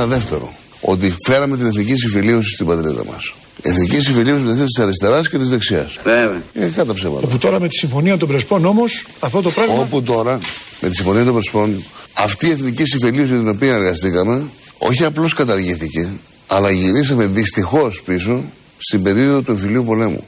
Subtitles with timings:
[0.00, 0.54] Αλλά πετύχαμε και ένα δεύτερο.
[0.80, 3.32] Ότι φέραμε την εθνική συμφιλίωση στην πατρίδα μας.
[3.62, 5.98] Εθνική συμφιλίωση μεταξύ της αριστεράς και της δεξιάς.
[6.04, 6.42] Βέβαια.
[6.52, 7.26] Ε, κατά ψέματα.
[7.26, 9.74] Όπου τώρα με τη συμφωνία των Πρεσπών όμως αυτό το πράγμα.
[9.74, 10.38] Όπου τώρα
[10.80, 14.42] με τη συμφωνία των Πρεσπών αυτή η εθνική συμφιλίωση την οποία εργαστήκαμε
[14.78, 16.08] όχι απλώς καταργήθηκε,
[16.46, 18.42] αλλά γυρίσαμε δυστυχώς πίσω
[18.78, 20.24] στην περίοδο του εμφυλίου πολέμου.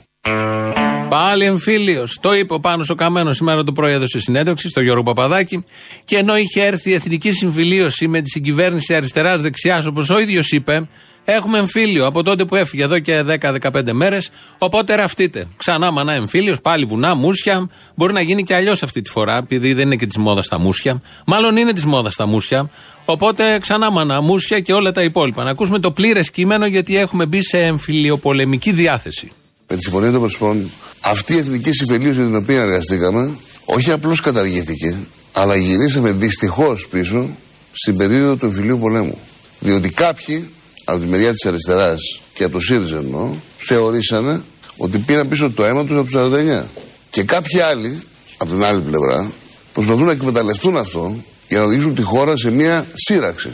[1.12, 2.18] Πάλι εμφύλιος.
[2.20, 5.64] Το είπε ο Πάνος ο Καμένος σήμερα το πρωί έδωσε συνέντευξη στο Γιώργο Παπαδάκη.
[6.04, 10.88] Και ενώ είχε έρθει η εθνική συμφιλίωση με τη συγκυβέρνηση αριστερά-δεξιά, όπως ο ίδιος είπε,
[11.24, 14.30] έχουμε εμφύλιο από τότε που έφυγε εδώ και 10-15 μέρες.
[14.58, 15.46] Οπότε ραφτείτε.
[15.56, 17.70] Ξανά μανά εμφύλιος, πάλι βουνά, μουσια.
[17.96, 20.58] Μπορεί να γίνει και αλλιώς αυτή τη φορά, επειδή δεν είναι και της μόδας τα
[20.58, 21.02] μουσια.
[21.26, 22.70] Μάλλον είναι της μόδας τα μουσια.
[23.04, 25.44] Οπότε ξανά μανά, μουσια και όλα τα υπόλοιπα.
[25.44, 29.32] Να ακούσουμε το πλήρες κείμενο γιατί έχουμε μπει σε εμφυλιοπολεμική διάθεση.
[29.68, 30.70] Με τη συμφωνία των Πρεσπών
[31.04, 34.96] αυτή η εθνική συμφιλίωση την οποία εργαστήκαμε όχι απλώς καταργήθηκε,
[35.32, 37.28] αλλά γυρίσαμε δυστυχώς πίσω
[37.72, 39.18] στην περίοδο του εμφυλίου πολέμου.
[39.60, 40.48] Διότι κάποιοι
[40.84, 44.42] από τη μεριά της αριστεράς και από το ΣΥΡΙΖΑ εννοώ, θεωρήσανε
[44.76, 46.64] ότι πήραν πίσω το αίμα τους από το 49.
[47.10, 48.02] Και κάποιοι άλλοι,
[48.36, 49.32] από την άλλη πλευρά,
[49.72, 51.16] προσπαθούν να εκμεταλλευτούν αυτό
[51.48, 53.50] για να οδηγήσουν τη χώρα σε μια σύραξη.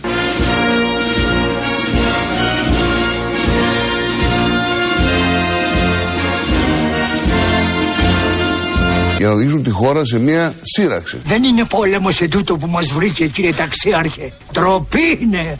[9.19, 11.20] Για να οδηγήσουν τη χώρα σε μια σύραξη.
[11.24, 14.33] Δεν είναι πόλεμος σε τούτο που μας βρήκε κύριε ταξίαρχε.
[14.52, 15.56] Τροπή είναι.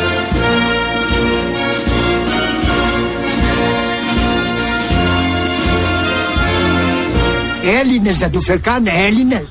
[7.81, 9.47] Έλληνες δεν του φεκάνε Έλληνες.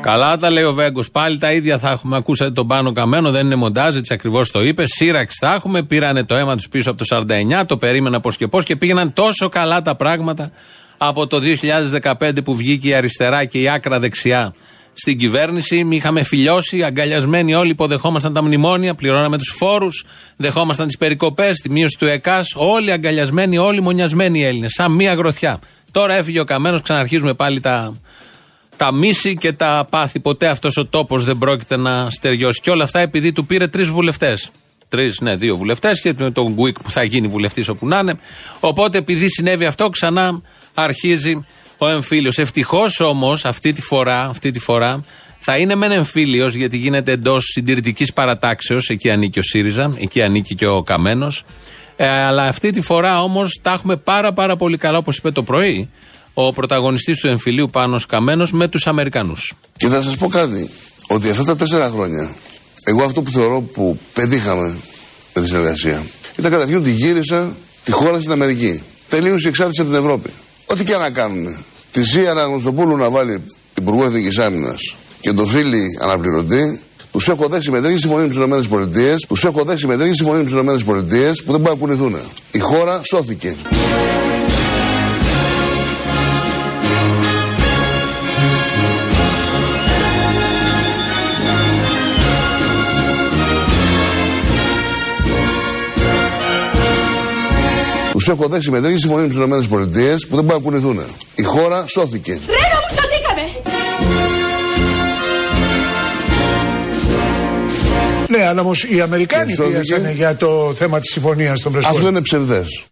[0.00, 1.10] Καλά τα λέει ο Βέγκος.
[1.10, 2.16] Πάλι τα ίδια θα έχουμε.
[2.16, 4.86] Ακούσατε τον πάνω καμένο, δεν είναι μοντάζ, έτσι ακριβώς το είπε.
[4.86, 5.82] Σύραξη θα έχουμε.
[5.82, 9.12] Πήρανε το αίμα τους πίσω από το 49, το περίμενα πώς και πώς και πήγαιναν
[9.12, 10.50] τόσο καλά τα πράγματα
[11.04, 11.40] από το
[12.18, 14.54] 2015 που βγήκε η αριστερά και η άκρα δεξιά
[14.92, 15.86] στην κυβέρνηση.
[15.90, 20.04] Είχαμε φιλιώσει, αγκαλιασμένοι όλοι, υποδεχόμασταν τα μνημόνια, πληρώναμε τους φόρους,
[20.36, 22.52] δεχόμασταν τις περικοπές, τη μείωση του ΕΚΑΣ.
[22.56, 24.72] Όλοι αγκαλιασμένοι, όλοι μονιασμένοι Έλληνες.
[24.72, 25.58] Σαν μία γροθιά.
[25.90, 27.96] Τώρα έφυγε ο Καμένος, ξαναρχίζουμε πάλι τα,
[28.76, 30.20] τα μίση και τα πάθη.
[30.20, 32.60] Ποτέ αυτός ο τόπος δεν πρόκειται να στεριώσει.
[32.60, 34.50] Και όλα αυτά επειδή του πήρε τρεις βουλευτές.
[34.92, 38.18] Τρεις, ναι, δύο βουλευτές και τον Γκουίκ που θα γίνει βουλευτής όπου να είναι.
[38.60, 40.40] Οπότε επειδή συνέβη αυτό, ξανά
[40.74, 41.44] αρχίζει
[41.78, 42.38] ο εμφύλιος.
[42.38, 45.04] Ευτυχώς όμως αυτή τη φορά, αυτή τη φορά
[45.38, 48.88] θα είναι μεν εμφύλιος γιατί γίνεται εντός συντηρητικής παρατάξεως.
[48.88, 51.44] Εκεί ανήκει ο ΣΥΡΙΖΑ, εκεί ανήκει και ο Καμένος.
[51.96, 55.42] Ε, αλλά αυτή τη φορά όμως τα έχουμε πάρα πάρα πολύ καλά, όπως είπε το
[55.42, 55.90] πρωί,
[56.34, 59.52] ο πρωταγωνιστής του εμφυλίου Πάνος Καμένος με τους Αμερικανούς.
[59.76, 60.70] Και θα σας πω κάτι,
[61.08, 62.34] ότι αυτά τα τέσσερα χρόνια,
[62.84, 64.76] εγώ αυτό που θεωρώ που πετύχαμε
[65.34, 66.02] με τη συνεργασία,
[66.38, 68.82] ήταν καταρχήν ότι γύρισα τη χώρα στην Αμερική.
[69.08, 70.30] Τελείω η εξάρτηση από την Ευρώπη.
[70.66, 71.64] Ό,τι και να κάνουν.
[71.92, 73.42] Τη Ζία Αναγνωστοπούλου να βάλει
[73.78, 76.80] Υπουργό Εθνικής Άμυνας και τον φίλη αναπληρωτή,
[77.12, 80.62] τους έχω δέσει με τέτοιε συμφωνίε με τις ΗΠΑ, τους έχω δέσει με τέτοιε συμφωνίε
[80.62, 82.16] με τις ΗΠΑ που δεν μπορούν να κουνηθούν.
[82.50, 83.56] Η χώρα σώθηκε.
[98.24, 99.76] Τους έχω δέσει με τέτοιε συμφωνίε με τις ΗΠΑ
[100.28, 101.00] που δεν μπορούν να κουνηθούν.
[101.34, 102.32] Η χώρα σώθηκε.
[102.32, 103.42] Ρένο μου σωθήκαμε!
[108.28, 109.78] Ναι, αλλά όμως οι Αμερικάνοι Και σώθηκε.
[109.80, 111.96] πιέσανε για το θέμα της συμφωνίας των Πρεσπών.
[111.96, 112.84] Αυτό είναι ψευδές.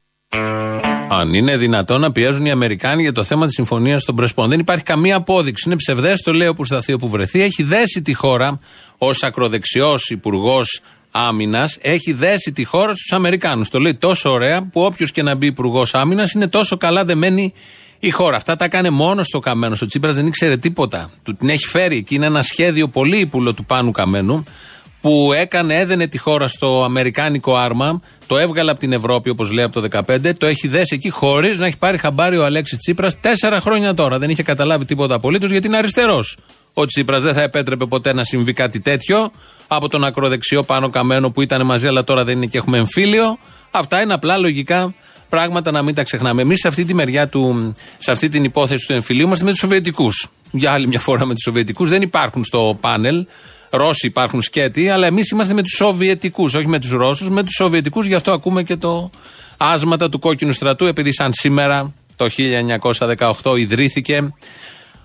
[1.09, 4.49] Αν είναι δυνατόν να πιέζουν οι Αμερικάνοι για το θέμα της συμφωνίας των Πρεσπών.
[4.49, 5.63] Δεν υπάρχει καμία απόδειξη.
[5.67, 7.43] Είναι ψευδές, το λέω που σταθεί όπου βρεθεί.
[7.43, 8.59] Έχει δέσει τη χώρα
[8.99, 10.81] ως ακροδεξιός υπουργός
[11.11, 13.69] άμυνας, έχει δέσει τη χώρα στους Αμερικάνους.
[13.69, 17.53] Το λέει τόσο ωραία που όποιος και να μπει υπουργός άμυνας είναι τόσο καλά δεμένη
[17.99, 18.37] η χώρα.
[18.37, 19.77] Αυτά τα έκανε μόνος στο Καμένο.
[19.83, 21.11] Ο Τσίπρας δεν ήξερε τίποτα.
[21.23, 22.15] Του την έχει φέρει εκεί.
[22.15, 24.45] Είναι ένα σχέδιο πολύ ύπουλο του Πάνου Καμένου
[25.01, 29.65] που έκανε, έδαινε τη χώρα στο αμερικάνικο άρμα, το έβγαλε από την Ευρώπη όπως λέει
[29.65, 33.21] από το 2015, το έχει δέσει εκεί χωρίς να έχει πάρει χαμπάρι ο Αλέξης Τσίπρας
[33.21, 34.19] τέσσερα χρόνια τώρα.
[34.19, 36.37] Δεν είχε καταλάβει τίποτα απολύτως γιατί είναι αριστερός.
[36.75, 39.31] Ο Τσίπρας δεν θα επέτρεπε ποτέ να συμβεί κάτι τέτοιο
[39.73, 43.39] από τον ακροδεξιό πάνω καμένο που ήταν μαζί, αλλά τώρα δεν είναι και έχουμε εμφύλιο.
[43.71, 44.95] Αυτά είναι απλά λογικά
[45.29, 46.43] πράγματα να μην τα ξεχνάμε.
[46.43, 49.61] Εμείς σε αυτή τη μεριά του, σε αυτή την υπόθεση του εμφυλίου είμαστε με τους
[49.61, 50.29] Σοβιετικούς.
[50.51, 51.89] Για άλλη μια φορά με τους Σοβιετικούς.
[51.89, 53.27] Δεν υπάρχουν στο πάνελ.
[53.71, 57.55] Ρώσοι υπάρχουν σκέτη, αλλά εμείς είμαστε με τους Σοβιετικούς, όχι με τους Ρώσους, με τους
[57.55, 58.07] Σοβιετικούς.
[58.07, 59.11] Γι' αυτό ακούμε και το
[59.57, 64.33] άσματα του κόκκινου στρατού, επειδή σαν σήμερα το 1918 ιδρύθηκε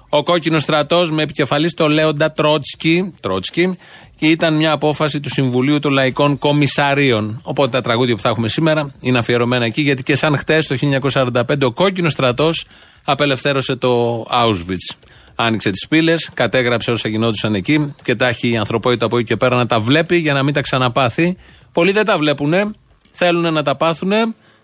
[0.10, 3.78] ο κόκκινος στρατός με επικεφαλής το Λέοντα Τρότσκι, Τρότσκι
[4.16, 7.40] και ήταν μια απόφαση του Συμβουλίου των Λαϊκών Κομισαρίων.
[7.44, 10.76] Οπότε τα τραγούδια που θα έχουμε σήμερα είναι αφιερωμένα εκεί, γιατί και σαν χτες το
[11.12, 12.66] 1945 ο κόκκινος στρατός
[13.04, 14.96] απελευθέρωσε το Auschwitz.
[15.36, 19.36] άνοιξε τις πύλες, κατέγραψε όσα γινόντουσαν εκεί και τα έχει η ανθρωπότητα από εκεί και
[19.36, 21.38] πέρα να τα βλέπει για να μην τα ξαναπάθει.
[21.72, 22.76] Πολλοί δεν τα βλέπουν,
[23.12, 24.12] θέλουν να τα πάθουν.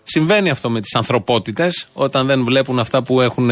[0.02, 3.50] Συμβαίνει αυτό με τις ανθρωπότητες, όταν δεν βλέπουν αυτά που έχουν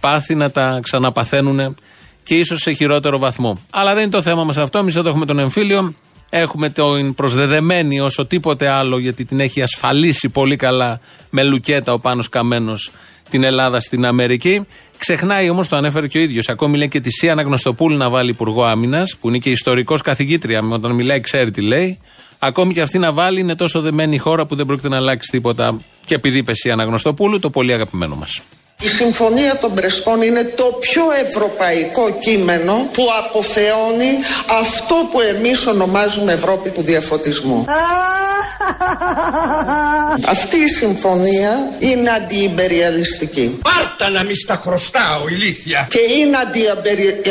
[0.00, 1.76] πάθει να τα ξαναπαθαίνουν
[2.24, 3.58] και ίσως σε χειρότερο βαθμό.
[3.70, 4.78] Αλλά δεν είναι το θέμα μας αυτό.
[4.78, 5.94] Εμείς εδώ έχουμε τον εμφύλιο.
[6.30, 11.00] Έχουμε την προσδεδεμένη όσο τίποτε άλλο, γιατί την έχει ασφαλίσει πολύ καλά
[11.30, 12.90] με λουκέτα ο Πάνος Καμένος
[13.28, 14.66] την Ελλάδα στην Αμερική.
[14.98, 16.48] Ξεχνάει όμως, το ανέφερε και ο ίδιος.
[16.48, 20.62] Ακόμη λέει και τη Σία Αναγνωστοπούλου να βάλει υπουργό άμυνας, που είναι και ιστορικός καθηγήτρια.
[20.70, 21.98] Όταν μιλάει, ξέρει τι λέει.
[22.38, 25.30] Ακόμη και αυτή να βάλει είναι τόσο δεμένη η χώρα που δεν πρόκειται να αλλάξει
[25.30, 25.80] τίποτα.
[26.04, 28.42] Και επειδή είπε η Αναγνωστοπούλου, το πολύ αγαπημένο μας.
[28.80, 34.18] Η Συμφωνία των Πρεσπών είναι το πιο ευρωπαϊκό κείμενο που αποθεώνει
[34.60, 37.64] αυτό που εμείς ονομάζουμε Ευρώπη του διαφωτισμού.
[40.34, 43.58] Αυτή η συμφωνία είναι αντιυμπεριαλιστική.
[43.62, 45.86] Πάρτα να μη στα χρωστάω, ηλίθεια.
[45.90, 46.36] Και είναι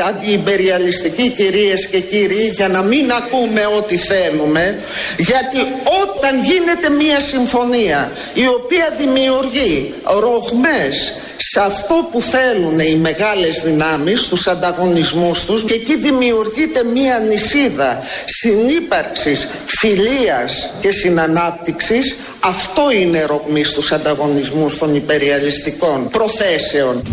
[0.08, 4.80] αντιυμπεριαλιστική κυρίες και κύριοι για να μην ακούμε ό,τι θέλουμε
[5.18, 5.60] γιατί
[6.02, 14.28] όταν γίνεται μια συμφωνία η οποία δημιουργεί ρογμές σε αυτό που θέλουν οι μεγάλες δυνάμεις,
[14.28, 20.92] τους ανταγωνισμούς τους και εκεί δημιουργείται μία νησίδα συνύπαρξης, φιλίας και
[21.24, 27.04] συνανάπτυξης αυτό είναι ρογμή στους ανταγωνισμούς των υπεριαλιστικών προθέσεων.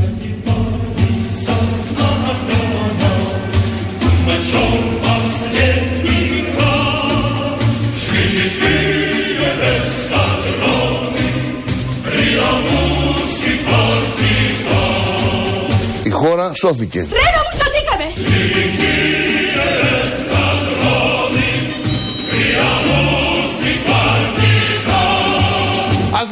[16.10, 16.98] χώρα σώθηκε.
[16.98, 18.79] Ρένα μου σωθήκαμε!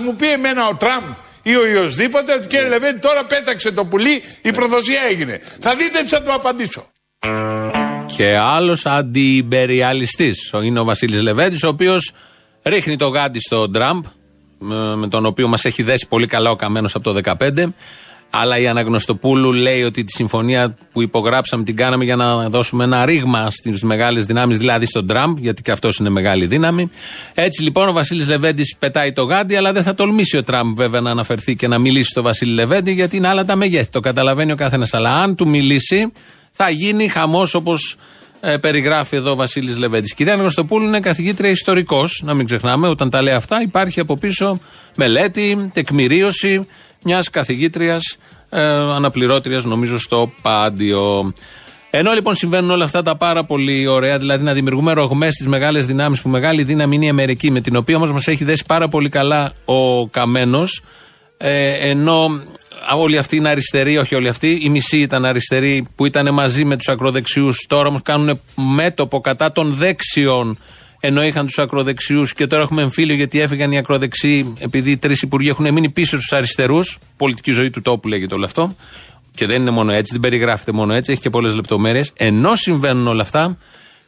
[0.09, 1.03] Μου πει εμένα ο Τραμπ
[1.43, 5.41] ή ο οποιοδήποτε ότι κύριε Λεβέντη τώρα πέταξε το πουλί, η προδοσία έγινε.
[5.61, 6.87] Θα δείτε τι θα του απαντήσω.
[8.17, 12.13] Και άλλος αντιμπεριαλιστής είναι ο Βασίλης Λεβέντης, ο οποίος
[12.63, 14.05] ρίχνει το γάντι στον Τραμπ,
[14.97, 17.75] με τον οποίο μας έχει δέσει πολύ καλά ο Καμένος από το 2015.
[18.31, 23.05] Αλλά η Αναγνωστοπούλου λέει ότι τη συμφωνία που υπογράψαμε την κάναμε για να δώσουμε ένα
[23.05, 26.91] ρήγμα στις μεγάλες δυνάμεις, δηλαδή στον Τραμπ, γιατί και αυτός είναι μεγάλη δύναμη.
[27.35, 31.01] Έτσι λοιπόν ο Βασίλης Λεβέντης πετάει το γάντι, αλλά δεν θα τολμήσει ο Τραμπ βέβαια
[31.01, 33.91] να αναφερθεί και να μιλήσει στο Βασίλη Λεβέντη, γιατί είναι άλλα τα μεγέθη.
[33.91, 34.95] Το καταλαβαίνει ο καθένας.
[34.95, 36.13] Αλλά αν του μιλήσει,
[36.53, 37.97] θα γίνει χαμός όπως
[38.41, 40.15] ε, περιγράφει εδώ ο Βασίλης Λεβέντης.
[40.15, 44.61] Κυρία Αναγνωστοπούλου είναι καθηγήτρια ιστορικός, να μην ξεχνάμε, όταν τα λέει αυτά υπάρχει από πίσω
[44.95, 46.67] μελέτη, τεκμηρίωση
[47.05, 48.17] μιας καθηγήτριας
[48.49, 51.33] ε, αναπληρώτριας, νομίζω, στο Πάντιο.
[51.91, 55.87] Ενώ λοιπόν συμβαίνουν όλα αυτά τα πάρα πολύ ωραία, δηλαδή να δημιουργούμε ρογμές στις μεγάλες
[55.87, 58.89] δυνάμεις, που μεγάλη δύναμη είναι η Αμερική, με την οποία όμως μας έχει δέσει πάρα
[58.89, 60.83] πολύ καλά ο Καμένος,
[61.37, 62.43] ε, ενώ
[62.97, 66.77] όλοι αυτοί είναι αριστεροί, όχι όλοι αυτοί, η μισή ήταν αριστεροί που ήταν μαζί με
[66.77, 70.59] τους ακροδεξιούς, τώρα όμως κάνουν μέτωπο κατά των δεξιών
[71.01, 75.23] ενώ είχαν τους ακροδεξιούς και τώρα έχουμε εμφύλιο γιατί έφυγαν οι ακροδεξιοί επειδή οι τρεις
[75.23, 76.99] υπουργοί έχουν μείνει πίσω στους αριστερούς.
[77.17, 78.77] Πολιτική ζωή του τόπου λέγεται όλο αυτό.
[79.35, 82.13] Και δεν είναι μόνο έτσι, δεν περιγράφεται μόνο έτσι, έχει και πολλές λεπτομέρειες.
[82.17, 83.59] Ενώ συμβαίνουν όλα αυτά,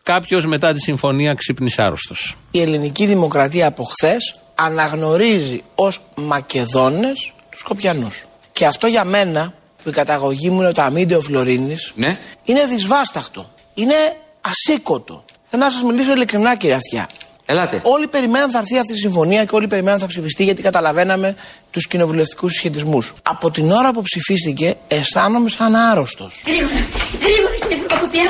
[0.02, 2.36] κάποιος μετά τη συμφωνία ξύπνησε άρρωστος.
[2.50, 8.24] Η ελληνική δημοκρατία από χθες αναγνωρίζει ως Μακεδόνες τους Σκοπιανούς.
[8.52, 12.16] Και αυτό για μένα, που η καταγωγή μου είναι το αμύντεο Φλωρίνης, ναι.
[12.44, 13.50] είναι δυσβάσταχτο.
[13.74, 13.94] Είναι
[14.40, 15.24] ασήκωτο.
[15.50, 17.08] Θέλω να σας μιλήσω ειλικρινά, κύριε Αυτιά.
[17.44, 17.80] Ελάτε.
[17.84, 21.34] Όλοι περιμέναν θα έρθει αυτή η συμφωνία και όλοι περιμέναν θα ψηφιστεί γιατί καταλαβαίναμε
[21.70, 23.00] του κοινοβουλευτικού συσχετισμού.
[23.22, 26.30] Από την ώρα που ψηφίστηκε, αισθάνομαι σαν άρρωστο.
[26.46, 26.80] Γρήγορα,
[27.24, 28.22] γρήγορα κύριε Φρουμακοπιά.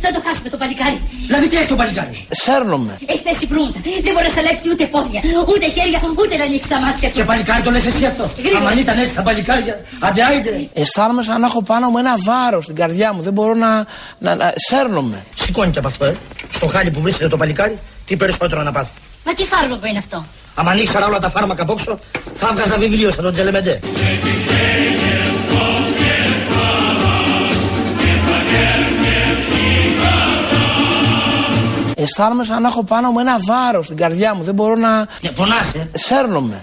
[0.00, 1.00] Θα το χάσουμε το παλικάρι.
[1.26, 2.26] Δηλαδή τι έχει το παλικάρι.
[2.30, 2.98] Σέρνομαι.
[3.06, 3.78] Έχει πέσει προύντα.
[4.04, 5.20] Δεν μπορεί να σαλέψει ούτε πόδια,
[5.52, 7.14] ούτε χέρια, ούτε να ανοίξει τα μάτια του.
[7.14, 8.30] Και παλικάρι το λε εσύ αυτό.
[8.38, 8.68] Γρήγορα.
[8.70, 9.74] Αν ήταν έτσι τα παλικάρια.
[9.98, 10.68] Αντε άιντε.
[10.72, 13.22] Αισθάνομαι σαν να έχω πάνω μου ένα βάρο στην καρδιά μου.
[13.22, 13.70] Δεν μπορώ να.
[14.18, 15.24] να, να σέρνομαι.
[15.34, 16.16] Σηκώνει και από αυτό, ε.
[16.50, 18.90] Στο χάλι που βρίσκεται το παλικάρι, τι περισσότερο να πάθει.
[19.24, 20.24] Μα τι φάρμακο είναι αυτό.
[20.54, 21.98] Αν ανοίξαρα όλα τα φάρμακα από έξω,
[22.34, 23.80] θα βγάζα βιβλίο σαν τον Τζελεμεντέ.
[32.02, 34.42] Αισθάνομαι σαν να έχω πάνω μου ένα βάρος στην καρδιά μου.
[34.42, 34.98] Δεν μπορώ να.
[34.98, 35.90] Ναι, πονάς, ε.
[35.94, 36.60] Σέρνομαι.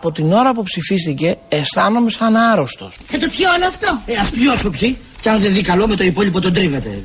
[0.00, 2.96] Από την ώρα που ψηφίστηκε αισθάνομαι σαν άρρωστος.
[3.06, 4.02] Θα το πιω όλο αυτό.
[4.06, 7.04] Ε, ας πιω σου πιει, και αν δεν δει καλό με το υπόλοιπο τον τρίβεται.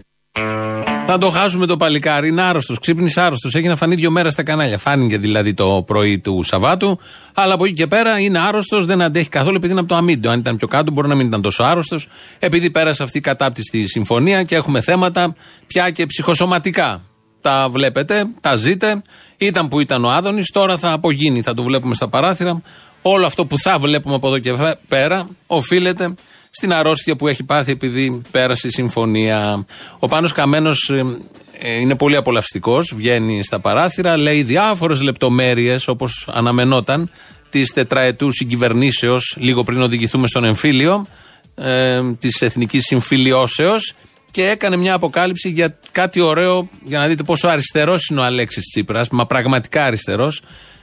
[1.08, 2.28] Θα το χάσουμε το παλικάρι.
[2.28, 3.56] Είναι άρρωστος, ξύπνησε άρρωστος.
[3.56, 4.78] Έχει να φανεί δύο μέρες στα κανάλια.
[4.78, 7.00] Φάνηκε δηλαδή το πρωί του Σαββάτου.
[7.34, 10.32] Αλλά από εκεί και πέρα είναι άρρωστος, δεν αντέχει καθόλου επειδή είναι από το αμύντιο.
[10.32, 12.08] Αν ήταν πιο κάτω, μπορεί να μην ήταν τόσο άρρωστος.
[12.40, 15.36] Επειδή πέρασε αυτή η κατάπτυστη συμφωνία και έχουμε θέματα
[15.68, 17.02] πια και ψυχοσωματικά.
[17.44, 19.02] Τα βλέπετε, τα ζείτε.
[19.38, 22.62] Ήταν που ήταν ο Άδωνης, τώρα θα απογίνει, θα το βλέπουμε στα παράθυρα.
[23.02, 24.54] Όλο αυτό που θα βλέπουμε από εδώ και
[24.88, 26.14] πέρα οφείλεται
[26.50, 29.66] στην αρρώστια που έχει πάθει επειδή πέρασε η συμφωνία.
[30.00, 31.18] Ο Πάνος Καμένος ε,
[31.60, 37.12] ε, είναι πολύ απολαυστικός, βγαίνει στα παράθυρα, λέει διάφορες λεπτομέρειες όπως αναμενόταν
[37.50, 41.08] της τετραετού συγκυβερνήσεως λίγο πριν οδηγηθούμε στον εμφύλιο
[41.56, 43.94] ε, της εθνικής συμφιλιώσεως
[44.34, 48.64] και έκανε μια αποκάλυψη για κάτι ωραίο για να δείτε πόσο αριστερός είναι ο Αλέξης
[48.64, 50.42] Τσίπρας, μα πραγματικά αριστερός.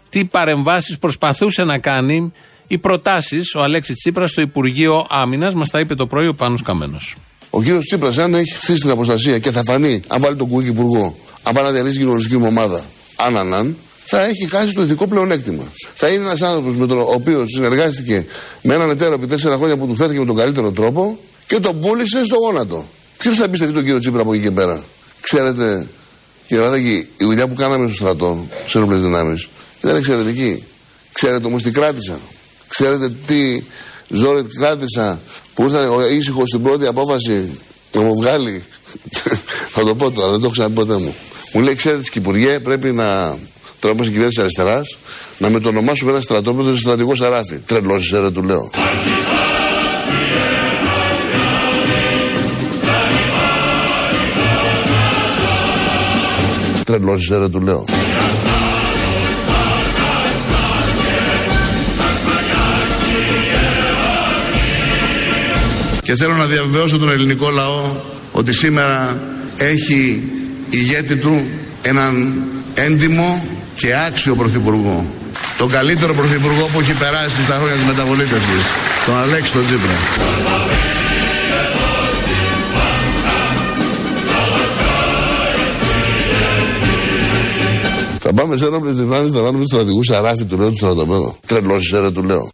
[0.08, 2.32] Τι παρεμβάσεις προσπαθούσε να κάνει
[2.66, 6.62] οι προτάσεις ο Αλέξης Τσίπρας στο Υπουργείο Άμυνας, μας τα είπε το πρωί ο Πάνος
[6.62, 7.16] Καμένος.
[7.50, 10.68] Ο κύριος Τσίπρας, αν έχει χτίσει την αποστασία και θα φανεί, αν βάλει τον κουκί
[10.68, 12.84] υπουργό, αν πάει να διαλύσει την κοινωνιστική μου ομάδα,
[13.16, 15.64] αν, αν, αν, θα έχει χάσει το ηθικό πλεονέκτημα.
[15.94, 18.26] Θα είναι ένας άνθρωπος με τον οποίο συνεργάστηκε
[18.62, 21.80] με έναν εταίρο επί τέσσερα χρόνια που του φέρθηκε με τον καλύτερο τρόπο και τον
[21.80, 22.84] πούλησε στο γόνατο.
[23.20, 24.82] Ποιος θα εμπιστευτεί τον κύριο Τσίπρα από εκεί και πέρα;
[25.20, 25.88] Ξέρετε,
[26.46, 29.48] κύριε Βαδάκη, η δουλειά που κάναμε στο στρατό, στι ένοπλες δυνάμεις,
[29.82, 30.64] ήταν εξαιρετική.
[31.12, 32.18] Ξέρετε όμως τι κράτησα.
[32.68, 33.62] Ξέρετε τι
[34.08, 35.20] ζόρι κράτησα
[35.54, 35.80] που ήρθα
[36.12, 37.58] ήσυχος στην πρώτη απόφαση
[37.92, 38.62] να μου βγάλει.
[39.74, 41.14] θα το πω τώρα, δεν το έχω ξαναπεί ποτέ μου.
[41.52, 43.38] Μου λέει, ξέρετε, Υπουργέ, πρέπει να.
[43.80, 44.98] Τώρα που είσαι της αριστεράς,
[45.38, 47.56] να με το ονομάσουμε ένα στρατόπεδο στρατηγό Σαράφη.
[47.66, 48.70] Τρελό είσαι, του λέω.
[56.90, 57.84] Τρελό είσαι, του λέω.
[66.02, 67.96] Και θέλω να διαβεβαιώσω τον ελληνικό λαό
[68.32, 69.20] ότι σήμερα
[69.56, 70.22] έχει
[70.70, 71.46] ηγέτη του
[71.82, 72.42] έναν
[72.74, 73.44] έντιμο
[73.74, 75.06] και άξιο πρωθυπουργό.
[75.58, 78.62] Τον καλύτερο πρωθυπουργό που έχει περάσει στα χρόνια της μεταβολήτευσης.
[79.06, 80.99] Τον Αλέξη τον Τζίπρα.
[88.40, 91.36] Πάμε σε ένα δυνάμεις, θα βάλουμε στρατηγούς αράφι του λέω τους στρατοπέδου.
[91.46, 92.48] Τρελός ρε του λέω.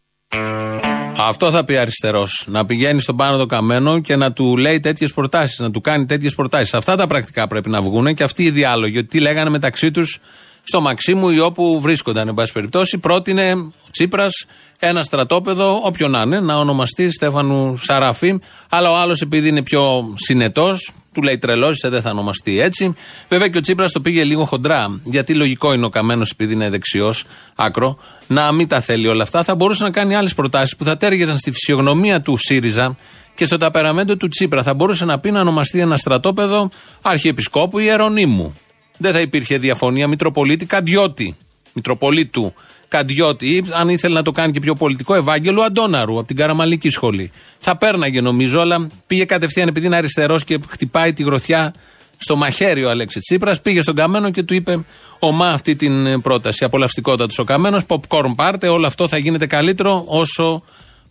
[1.19, 2.45] Αυτό θα πει αριστερός.
[2.49, 6.07] Να πηγαίνει στον πάνω το καμένο και να του λέει τέτοιες προτάσεις, να του κάνει
[6.07, 6.75] τέτοιες προτάσεις.
[6.75, 8.99] Αυτά τα πρακτικά πρέπει να βγουν και αυτοί οι διάλογοι.
[8.99, 10.19] Ότι τι λέγανε μεταξύ τους
[10.63, 12.99] στο Μαξίμου ή όπου βρίσκονταν, εν πάση περιπτώσει.
[12.99, 14.45] Πρότεινε ο Τσίπρας
[14.79, 18.39] ένα στρατόπεδο, όποιον να είναι, να ονομαστεί Στέφανου Σαράφη.
[18.69, 22.95] Αλλά ο άλλος, επειδή είναι πιο συνετός, του λέει τρελό, δεν θα ονομαστεί έτσι.
[23.29, 25.01] Βέβαια και ο Τσίπρας το πήγε λίγο χοντρά.
[25.05, 29.43] Γιατί λογικό είναι ο Καμένος, επειδή είναι δεξιός, άκρο, να μην τα θέλει όλα αυτά.
[29.43, 32.97] Θα μπορούσε να κάνει άλλες προτάσεις που θα τέργεζαν στη φυσιογνωμία του ΣΥΡΙΖΑ
[33.35, 34.63] και στο ταπεραμέντο του Τσίπρα.
[34.63, 36.69] Θα μπορούσε να πει να ονομαστεί ένα στρατόπεδο
[37.03, 38.55] Αρχιεπισκόπου ή Ερονίμου.
[38.99, 41.37] Δεν θα υπήρχε διαφωνία Μητροπολίτη Καντιώτη.
[41.77, 42.55] Μητροπολίτου
[42.89, 46.91] Καντιώτη, ή αν ήθελε να το κάνει και πιο πολιτικό, Ευάγγελο Αντώναρου από την Καραμαλική
[46.91, 47.31] σχολή.
[47.59, 51.75] Θα πέρναγε νομίζω, αλλά πήγε κατευθείαν επειδή είναι αριστερός και χτυπάει τη γροθιά
[52.17, 53.61] στο μαχαίρι ο Αλέξης Τσίπρας.
[53.61, 54.85] Πήγε στον Καμένο και του είπε:
[55.19, 56.65] Ομά αυτή την πρόταση.
[56.65, 60.63] Απολαυστικότατος ο Καμένος, popcorn πάρτε, όλο αυτό θα γίνεται καλύτερο όσο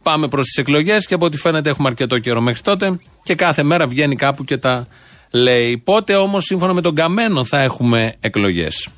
[0.04, 3.64] πάμε προς τις εκλογές και από ό,τι φαίνεται έχουμε αρκετό καιρό μέχρι τότε και κάθε
[3.64, 4.88] μέρα βγαίνει κάπου και τα
[5.32, 5.78] λέει.
[5.78, 8.90] Πότε όμως, σύμφωνα με τον Καμένο, θα έχουμε εκλογές.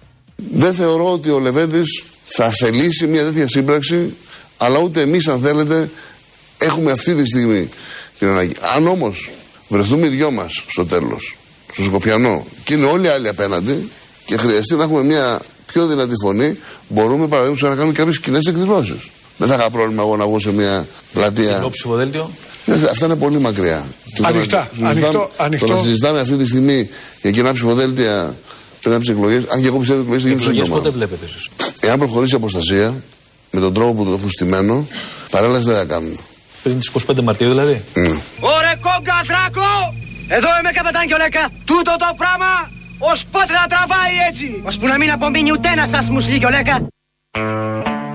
[0.54, 4.14] Δεν θεωρώ ότι ο Λεβέντης θα θελήσει μια τέτοια σύμπραξη,
[4.58, 5.90] αλλά ούτε εμείς, αν θέλετε,
[6.58, 7.70] έχουμε αυτή τη στιγμή
[8.20, 8.56] την ανάγκη.
[8.76, 9.32] Αν όμως
[9.68, 11.38] βρεθούμε οι δυο μας στο τέλος,
[11.74, 13.90] στο Σκοπιανό, και είναι όλοι οι άλλοι απέναντι,
[14.26, 19.10] και χρειαστεί να έχουμε μια πιο δυνατή φωνή, μπορούμε παραδείγματος να κάνουμε κάποιες κοινές εκδηλώσεις.
[19.38, 21.60] Δεν θα είχα πρόβλημα εγώ να βγω σε μια πλατεία.
[21.60, 22.32] Το ψηφοδέλτιο.
[22.66, 23.88] Ε, αυτά είναι πολύ μακριά.
[24.22, 24.70] Ανοιχτά.
[24.84, 25.66] Ανοιχτό, ανοιχτό.
[25.66, 26.90] Το να συζητάμε αυτή τη στιγμή
[27.22, 28.36] για κοινά ψηφοδέλτια
[28.82, 31.98] πριν από τι εκλογές, αν και εγώ πιστεύω ότι οι εκλογές πότε βλέπετε εσείς; Εάν
[31.98, 33.04] προχωρήσει η αποστασία
[33.52, 34.88] με τον τρόπο που το έχουν στημένο,
[35.30, 36.18] παρέλαση δεν θα κάνουμε.
[36.64, 38.18] Πριν τις 25 Μαρτίου δηλαδή; Mm.
[38.40, 39.70] Ωρε κόγκα δράκο!
[40.28, 41.50] Εδώ είμαι καπετάν και ολέκα.
[41.66, 42.52] Τούτο το πράγμα
[42.98, 46.88] ως πότε θα τραβάει έτσι; Ώσπου να μην απομείνει ούτε ένας σας μουσλί και ολέκα.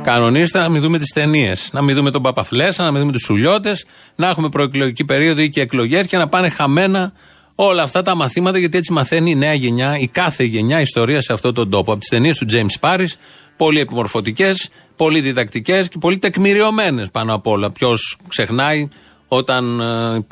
[0.02, 1.68] Κανονίστε να μην δούμε τις ταινίες.
[1.72, 5.48] Να μην δούμε τον Παπαφλέσσα, να μην δούμε τους Σουλιώτες, να έχουμε προεκλογική περίοδο ή
[5.48, 7.12] και εκλογές και να πάνε χαμένα
[7.54, 11.32] όλα αυτά τα μαθήματα, γιατί έτσι μαθαίνει η νέα γενιά, η κάθε γενιά ιστορία σε
[11.32, 11.90] αυτόν τον τόπο.
[11.90, 13.08] Από τις ταινίες του James Paris,
[13.56, 17.70] πολύ επιμορφωτικές, πολύ διδακτικές και πολύ τεκμηριωμένες πάνω απ' όλα.
[17.70, 18.88] Ποιος ξεχνάει
[19.28, 20.22] όταν ε, ε,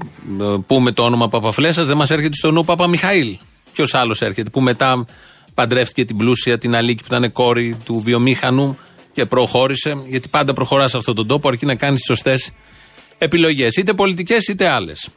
[0.66, 3.38] πούμε το όνομα Παπαφλέσσα, δεν μας έρχεται στο νου Παπα Μιχαήλ.
[3.72, 5.06] Ποιος άλλος έρχεται, που μετά
[5.54, 8.78] παντρεύτηκε την πλούσια, την Αλίκη που ήταν κόρη του βιομήχανου
[9.12, 12.50] και προχώρησε, γιατί πάντα προχωρά σε αυτόν τον τόπο, αρκεί να κάνει τι σωστές
[13.18, 15.08] επιλογές, είτε πολιτικές είτε άλλες.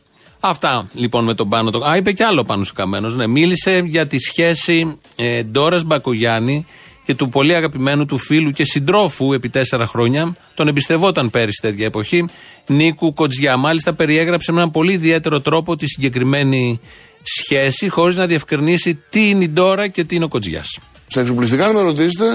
[0.46, 1.70] Αυτά λοιπόν με τον πάνω.
[1.72, 1.86] Το...
[1.86, 3.16] Α, είπε κι άλλο πάνω στο καμένος.
[3.16, 6.66] Ναι, μίλησε για τη σχέση ε, Ντόρας Μπακογιάννη
[7.06, 10.36] και του πολύ αγαπημένου του φίλου και συντρόφου επί τέσσερα χρόνια.
[10.54, 12.26] Τον εμπιστευόταν πέρυσι τέτοια εποχή.
[12.68, 13.58] Νίκου Κοτζιά.
[13.58, 16.80] Μάλιστα περιέγραψε με έναν πολύ ιδιαίτερο τρόπο τη συγκεκριμένη
[17.24, 20.80] σχέση χωρίς να διευκρινίσει τι είναι η Ντόρα και τι είναι ο Κοτζιάς.
[21.08, 22.26] Στα εξοπλιστικά, αν με ρωτήσετε,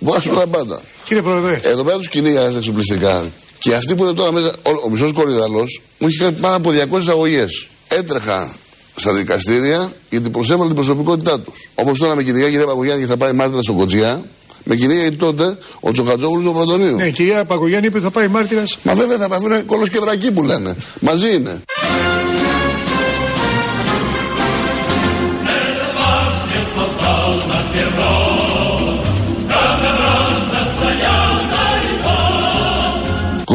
[0.00, 0.80] μπορώ να σου πω τα πάντα.
[1.04, 1.60] Κύριε Πρόεδρε.
[1.62, 3.24] Εδώ πέρα τους κυνήγα στα εξοπλιστικά.
[3.58, 6.70] Και αυτοί που είναι τώρα μέσα, ο, ο μισός κορυδαλός μου έχει κάνει πάνω από
[6.70, 7.68] 200 αγωγές.
[7.88, 8.54] Έτρεχα
[8.96, 11.68] στα δικαστήρια γιατί προσέβαλα την προσωπικότητά τους.
[11.74, 14.22] Όπως τώρα με κυνηγά κυρία Παγκογιάννη και θα πάει μάρτυρα στον Κοτζιά,
[14.64, 16.96] με κυνηγά γιατί τότε ο Τσοχατζόγλου του Παντονίου.
[16.96, 18.78] Ναι, η κυρία Παγκογιάννη είπε θα πάει μάρτυρας.
[18.82, 20.76] Μα βέβαια θα πάει κόλος και βρακή που λένε.
[21.00, 21.62] Μαζί είναι.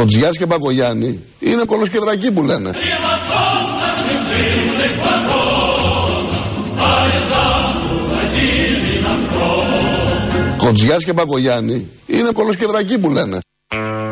[0.04, 2.72] Κοντζιάς και Παγκογιάννη είναι κολοσκεδρακοί που λένε.
[10.58, 13.40] Κοντζιάς και Παγκογιάννη είναι κολοσκεδρακοί που λένε.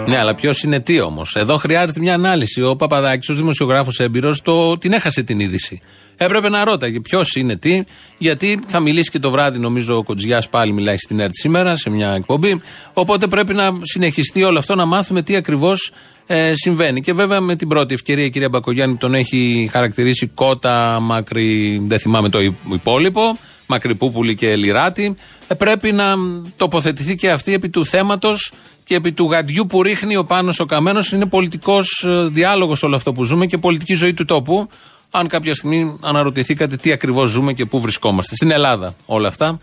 [0.08, 2.62] Ναι, αλλά ποιος είναι τι όμως; Εδώ χρειάζεται μια ανάλυση.
[2.64, 4.42] Ο Παπαδάκης, ω δημοσιογράφος έμπειρος,
[4.80, 5.82] την έχασε την είδηση.
[6.24, 7.84] Έπρεπε να ρώταγε ποιος είναι τι,
[8.18, 11.90] γιατί θα μιλήσει και το βράδυ, νομίζω, ο Κοντζιά πάλι μιλάει στην ΕΡΤ σήμερα σε
[11.90, 12.62] μια εκπομπή.
[12.94, 15.92] Οπότε πρέπει να συνεχιστεί όλο αυτό, να μάθουμε τι ακριβώς
[16.26, 17.02] ε, συμβαίνει.
[17.02, 22.00] Και βέβαια με την πρώτη ευκαιρία η κυρία Μπακογιάννη τον έχει χαρακτηρίσει κότα, μακρι, δεν
[22.00, 22.40] θυμάμαι το
[22.74, 23.38] υπόλοιπο,
[23.68, 25.16] μακρυπούπουλη και λιράτη.
[25.48, 26.14] Ε, πρέπει να
[26.58, 28.52] τοποθετηθεί και αυτή επί του θέματος
[28.84, 32.96] και επί του γαντιού που ρίχνει ο Πάνος ο Καμένος είναι πολιτικός ε, διάλογος όλο
[32.96, 34.70] αυτό που ζούμε και πολιτική ζωή του τόπου.
[35.12, 38.36] Αν κάποια στιγμή αναρωτηθήκατε τι ακριβώς ζούμε και πού βρισκόμαστε.
[38.36, 39.60] Στην Ελλάδα όλα αυτά.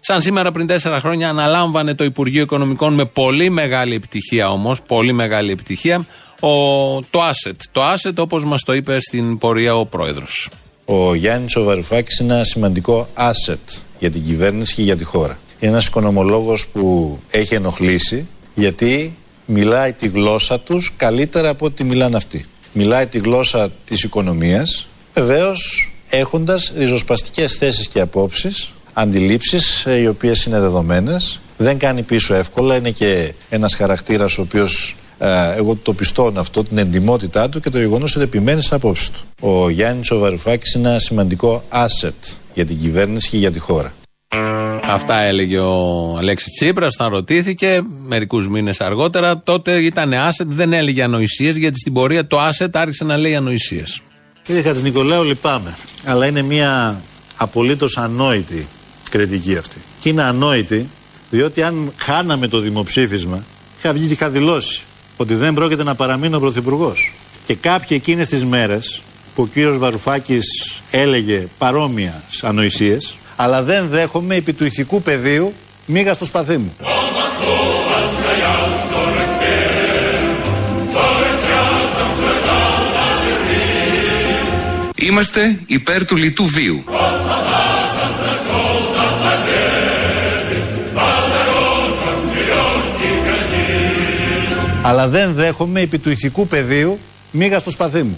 [0.00, 5.12] Σαν σήμερα πριν τέσσερα χρόνια αναλάμβανε το Υπουργείο Οικονομικών με πολύ μεγάλη επιτυχία όμως, πολύ
[5.12, 6.06] μεγάλη επιτυχία,
[6.40, 6.50] ο,
[7.02, 7.56] το asset.
[7.72, 10.50] Το asset όπως μας το είπε στην πορεία ο πρόεδρος.
[10.84, 15.38] Ο Γιάννης ο Βαρουφάκης είναι ένα σημαντικό asset για την κυβέρνηση και για τη χώρα.
[15.58, 22.16] Είναι ένας οικονομολόγος που έχει ενοχλήσει γιατί μιλάει τη γλώσσα τους καλύτερα από ό,τι μιλάνε
[22.16, 22.46] αυτοί.
[22.72, 30.44] Μιλάει τη γλώσσα της οικονομίας, βεβαίως έχοντας ριζοσπαστικές θέσεις και απόψεις, αντιλήψεις ε, οι οποίες
[30.44, 35.92] είναι δεδομένες, δεν κάνει πίσω εύκολα, είναι και ένας χαρακτήρας ο οποίος ε, εγώ το
[35.92, 39.20] πιστώνω αυτό, την εντιμότητά του και το γεγονός ότι επιμένει στις απόψεις του.
[39.40, 43.92] Ο Γιάννης ο Βαρουφάκη είναι ένα σημαντικό asset για την κυβέρνηση και για τη χώρα.
[44.86, 49.42] Αυτά έλεγε ο Αλέξης Τσίπρας, όταν ρωτήθηκε μερικούς μήνες αργότερα.
[49.42, 54.02] Τότε ήταν asset, δεν έλεγε ανοησίες, γιατί στην πορεία το asset άρχισε να λέει ανοησίες.
[54.50, 55.76] Κύριε Χατζηνικολάου, λυπάμαι.
[56.04, 57.02] Αλλά είναι μια
[57.36, 58.68] απολύτως ανόητη
[59.10, 59.76] κριτική αυτή.
[60.00, 60.88] Και είναι ανόητη,
[61.30, 63.44] διότι αν χάναμε το δημοψήφισμα,
[63.78, 64.82] είχα βγει και είχα δηλώσει
[65.16, 67.12] ότι δεν πρόκειται να παραμείνω πρωθυπουργός.
[67.46, 69.02] Και κάποιοι εκείνες τις μέρες
[69.34, 75.52] που ο κύριος Βαρουφάκης έλεγε παρόμοια ανοησίες, αλλά δεν δέχομαι επί του ηθικού πεδίου
[75.86, 76.74] μίγα στο σπαθί μου.
[85.10, 86.84] Είμαστε υπέρ του λιτού βίου.
[94.82, 96.98] Αλλά δεν δέχομαι επί του ηθικού πεδίου
[97.30, 98.16] μίγα στο σπαθί μου.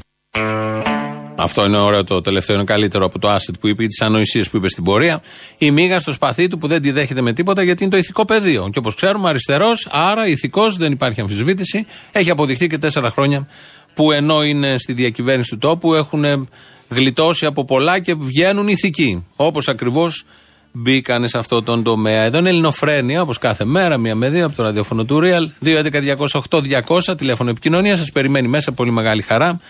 [1.36, 4.50] Αυτό είναι ωραίο το τελευταίο, είναι καλύτερο από το asset που είπε ή τις ανοησίες
[4.50, 5.22] που είπε στην πορεία.
[5.58, 8.24] Η μίγα στο σπαθί του που δεν τη δέχεται με τίποτα γιατί είναι το ηθικό
[8.24, 8.68] πεδίο.
[8.72, 11.86] Και όπως ξέρουμε, αριστερός, άρα ηθικός, δεν υπάρχει αμφισβήτηση.
[12.12, 13.46] Έχει αποδειχθεί και τέσσερα χρόνια
[13.94, 16.48] που ενώ είναι στη διακυβέρνηση του τόπου έχουν
[16.92, 19.26] γλιτώσει από πολλά και βγαίνουν ηθικοί.
[19.36, 20.24] Όπως ακριβώς
[20.72, 22.22] μπήκαν σε αυτό τον τομέα.
[22.22, 25.66] Εδώ είναι Ελληνοφρένια, όπως κάθε μέρα, μία με δύο από το ραδιόφωνο του Real.
[25.66, 27.98] 2.11.208.200 τηλέφωνο επικοινωνίας.
[27.98, 29.60] Σας περιμένει μέσα πολύ μεγάλη χαρά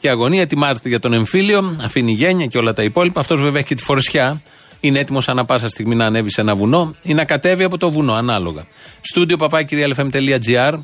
[0.00, 0.42] και αγωνία.
[0.42, 3.20] Ετοιμάζεται για τον εμφύλιο, αφήνει γένεια και όλα τα υπόλοιπα.
[3.20, 4.42] Αυτός βέβαια έχει και τη φορεσιά.
[4.80, 7.90] Είναι έτοιμος ανά πάσα στιγμή να ανέβει σε ένα βουνό ή να κατέβει από το
[7.90, 8.66] βουνό, ανάλογα.
[9.00, 10.74] Στούντιο παπάκυριαλεφm.gr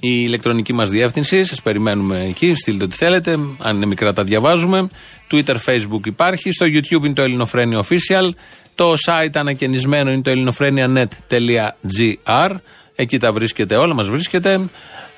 [0.00, 1.44] η ηλεκτρονική μας διεύθυνση.
[1.44, 2.54] Σας περιμένουμε εκεί.
[2.54, 3.38] Στείλτε ό,τι θέλετε.
[3.58, 4.88] Αν είναι μικρά, τα διαβάζουμε.
[5.30, 6.52] Twitter, Facebook υπάρχει.
[6.52, 8.30] Στο YouTube είναι το Ελληνοφρένιο Official.
[8.74, 12.56] Το site ανακαινισμένο είναι το ελληνοφρένια.net.gr.
[12.94, 14.60] Εκεί τα βρίσκεται όλα, μας βρίσκεται.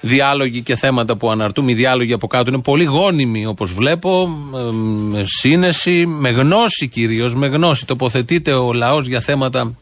[0.01, 1.71] Διάλογοι και θέματα που αναρτούμε.
[1.71, 4.27] Οι διάλογοι από κάτω είναι πολύ γόνιμοι όπως βλέπω.
[4.27, 7.35] Με σύνεση, με γνώση κυρίως.
[7.35, 7.87] Με γνώση.
[7.87, 9.75] Τοποθετείται ο λαός για θέματα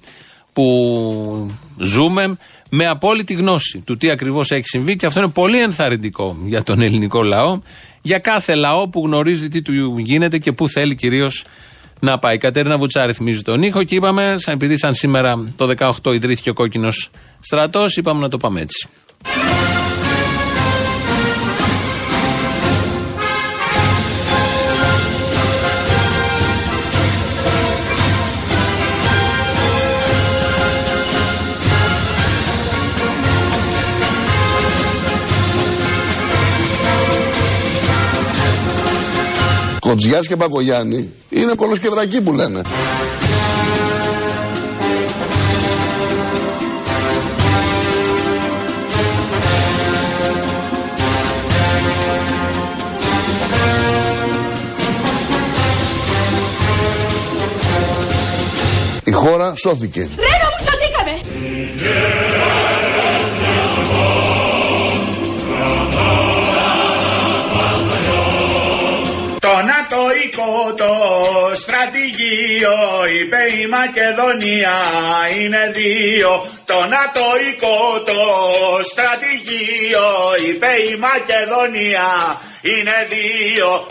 [0.52, 2.36] που ζούμε
[2.68, 6.80] με απόλυτη γνώση του τι ακριβώς έχει συμβεί και αυτό είναι πολύ ενθαρρυντικό για τον
[6.80, 7.60] ελληνικό λαό,
[8.02, 11.44] για κάθε λαό που γνωρίζει τι του γίνεται και πού θέλει κυρίως
[12.00, 12.34] να πάει.
[12.34, 16.50] Η Κατέρινα Βουτσάρη θυμίζει τον ήχο και είπαμε, σαν επειδή σαν σήμερα το 18 ιδρύθηκε
[16.50, 18.88] ο κόκκινος στρατός, είπαμε να το πάμε έτσι.
[39.88, 42.60] Κοτζιάς και Μπακογιάννη είναι κολοσκευδακοί που λένε.
[59.04, 60.08] Η χώρα σώθηκε.
[70.76, 70.92] Το
[71.54, 72.76] στρατηγείο
[73.16, 74.76] είπε η Μακεδονία.
[75.38, 76.30] Είναι δύο
[76.64, 78.22] Το νατοϊκό το
[78.90, 80.08] στρατηγείο
[80.48, 82.08] είπε η Μακεδονία.
[82.62, 83.86] Είναι δύο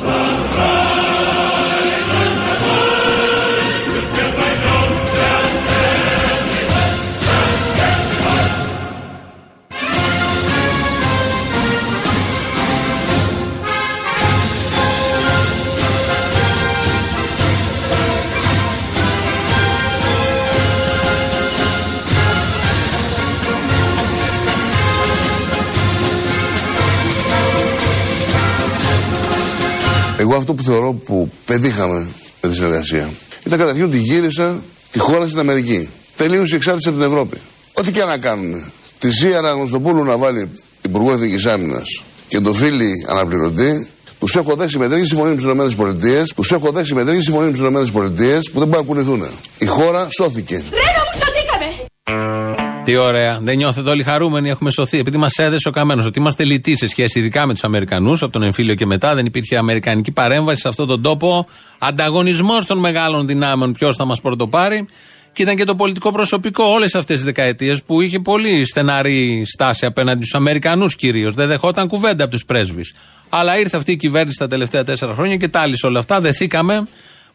[30.30, 32.08] Εγώ αυτό που θεωρώ που πετύχαμε
[32.42, 33.10] με τη συνεργασία
[33.46, 34.62] ήταν καταρχήν ότι γύρισα
[34.92, 35.90] τη χώρα στην Αμερική.
[36.16, 37.38] Τελείωσε η εξάρτηση από την Ευρώπη.
[37.74, 38.72] Ό,τι και να κάνουν.
[39.00, 40.50] Τη Σίαρα Γνωστοπούλου να βάλει
[40.86, 43.88] υπουργό Εθνικής Άμυνας και τον φίλη αναπληρωτή,
[44.20, 47.70] τους έχω δέσει με τέτοιε συμφωνίε με τις ΗΠΑ, τους έχω δέσει με τέτοιε συμφωνίε
[47.70, 49.24] με τις ΗΠΑ που δεν μπορούν να κουνηθούν.
[49.58, 50.56] Η χώρα σώθηκε.
[50.56, 52.47] Ρένα μου σωθήκαμε.
[52.88, 53.40] Τι ωραία.
[53.42, 55.00] Δεν νιώθετε όλοι χαρούμενοι, έχουμε σωθεί.
[55.00, 58.32] Επειδή μας έδεσε ο καμένος ότι είμαστε λυτοί σε σχέση ειδικά με τους Αμερικανούς, από
[58.32, 61.48] τον εμφύλιο και μετά δεν υπήρχε αμερικανική παρέμβαση σε αυτόν τον τόπο.
[61.78, 64.88] Ανταγωνισμός των μεγάλων δυνάμεων, ποιος θα μας πρωτοπάρει.
[65.34, 69.86] Και ήταν και το πολιτικό προσωπικό όλες αυτές τις δεκαετίες που είχε πολύ στεναρή στάση
[69.86, 71.34] απέναντι στους Αμερικανούς κυρίως.
[71.34, 72.94] Δεν δεχόταν κουβέντα από τους πρέσβεις.
[73.30, 76.20] Αλλά ήρθε αυτή η κυβέρνηση τα τελευταία τέσσερα χρόνια και τάλισε όλα αυτά.
[76.22, 76.88] Δεθήκαμε.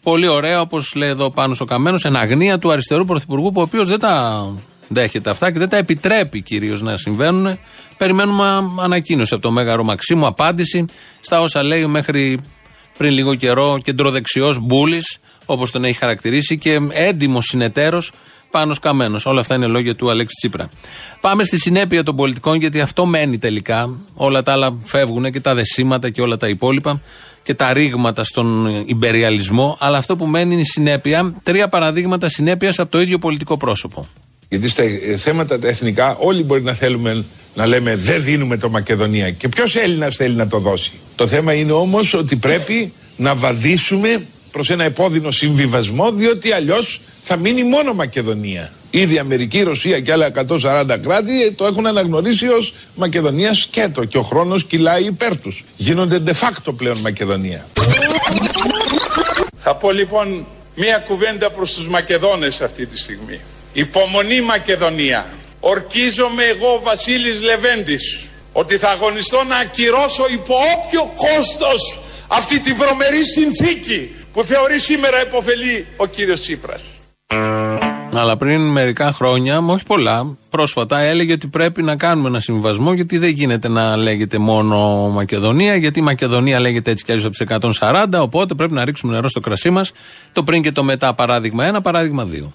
[0.03, 3.62] Πολύ ωραία, όπως λέει εδώ πάνω ο Καμένος, εν αγνία του αριστερού πρωθυπουργού, που ο
[3.62, 4.47] οποίος δεν τα
[4.88, 7.59] δέχεται αυτά και δεν τα επιτρέπει κυρίως να συμβαίνουν.
[7.97, 8.45] Περιμένουμε
[8.81, 10.85] ανακοίνωση από το Μέγαρο Μαξίμου, απάντηση
[11.21, 12.40] στα όσα λέει μέχρι
[12.99, 18.12] πριν λίγο καιρό κεντροδεξιός Μπούλης, όπως τον έχει χαρακτηρίσει, και έντιμος συνεταίρος
[18.51, 19.27] πάνω Καμένος.
[19.27, 20.68] Όλα αυτά είναι λόγια του Αλέξη Τσίπρα.
[21.21, 23.90] Πάμε στη συνέπεια των πολιτικών, γιατί αυτό μένει τελικά.
[24.14, 27.01] Όλα τα άλλα φεύγουν και τα δεσίματα και όλα τα υπόλοιπα
[27.42, 29.77] και τα ρήγματα στον υπεριαλισμό.
[29.81, 31.35] Αλλά αυτό που μένει είναι η συνέπεια.
[31.42, 34.09] Τρία παραδείγματα συνέπειας από το ίδιο πολιτικό πρόσωπο.
[34.53, 34.85] Γιατί στα
[35.17, 39.31] θέματα τα εθνικά όλοι μπορεί να θέλουμε να λέμε δεν δίνουμε το Μακεδονία.
[39.31, 40.93] Και ποιος Έλληνας θέλει να το δώσει.
[41.17, 47.37] Το θέμα είναι όμως ότι πρέπει να βαδίσουμε προς ένα επώδυνο συμβιβασμό, διότι αλλιώς θα
[47.37, 48.73] μείνει μόνο Μακεδονία.
[48.91, 54.23] Ήδη Αμερική, Ρωσία και άλλα 140 κράτη το έχουν αναγνωρίσει ως Μακεδονίας σκέτο και ο
[54.23, 55.65] χρόνος κυλάει υπέρ τους.
[55.77, 57.67] Γίνονται de facto πλέον Μακεδονία.
[59.57, 63.41] Θα πω λοιπόν μία κουβέντα προς τους Μακεδόνες αυτή τη στιγμή.
[63.73, 65.27] Υπομονή Μακεδονία.
[65.61, 73.25] Ορκίζομαι εγώ Βασίλης Λεβέντης ότι θα αγωνιστώ να ακυρώσω υπό όποιο κόστος αυτή τη βρωμερή
[73.25, 76.83] συνθήκη που θεωρεί σήμερα επωφελή ο κύριος Τσίπρας.
[78.15, 82.93] Αλλά πριν μερικά χρόνια, μα όχι πολλά, πρόσφατα έλεγε ότι πρέπει να κάνουμε ένα συμβιβασμό
[82.93, 87.61] γιατί δεν γίνεται να λέγεται μόνο Μακεδονία, γιατί η Μακεδονία λέγεται έτσι κι αλλιώς από
[87.69, 89.93] τις 140, οπότε πρέπει να ρίξουμε νερό στο κρασί μας.
[90.33, 92.53] Το πριν και το μετά, παράδειγμα 1, παράδειγμα 2.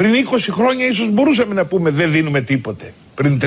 [0.00, 2.92] Πριν 20 χρόνια ίσως μπορούσαμε να πούμε δεν δίνουμε τίποτε.
[3.14, 3.46] Πριν 30.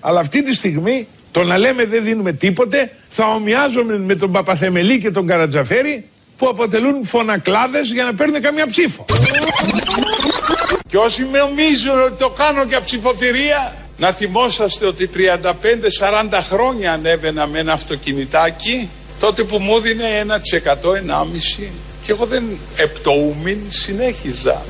[0.00, 4.98] Αλλά αυτή τη στιγμή το να λέμε δεν δίνουμε τίποτε θα ομοιάζομαι με τον Παπαθεμελή
[5.00, 6.04] και τον Καρατζαφέρη
[6.38, 9.04] που αποτελούν φωνακλάδες για να παίρνουν καμία ψήφο.
[10.88, 17.58] Και όσοι νομίζουν ότι το κάνω για ψηφοθυρία να θυμόσαστε ότι 35-40 χρόνια ανέβαινα με
[17.58, 18.88] ένα αυτοκινητάκι
[19.20, 21.70] τότε που μου δίνει 1% 1,5%
[22.02, 22.44] και εγώ δεν
[22.76, 24.62] επτοούμην συνέχιζα.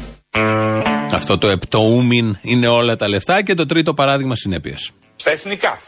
[1.13, 4.77] Αυτό το επτοούμιν είναι όλα τα λεφτά και το τρίτο παράδειγμα συνέπεια.
[5.17, 5.81] Στα εθνικά.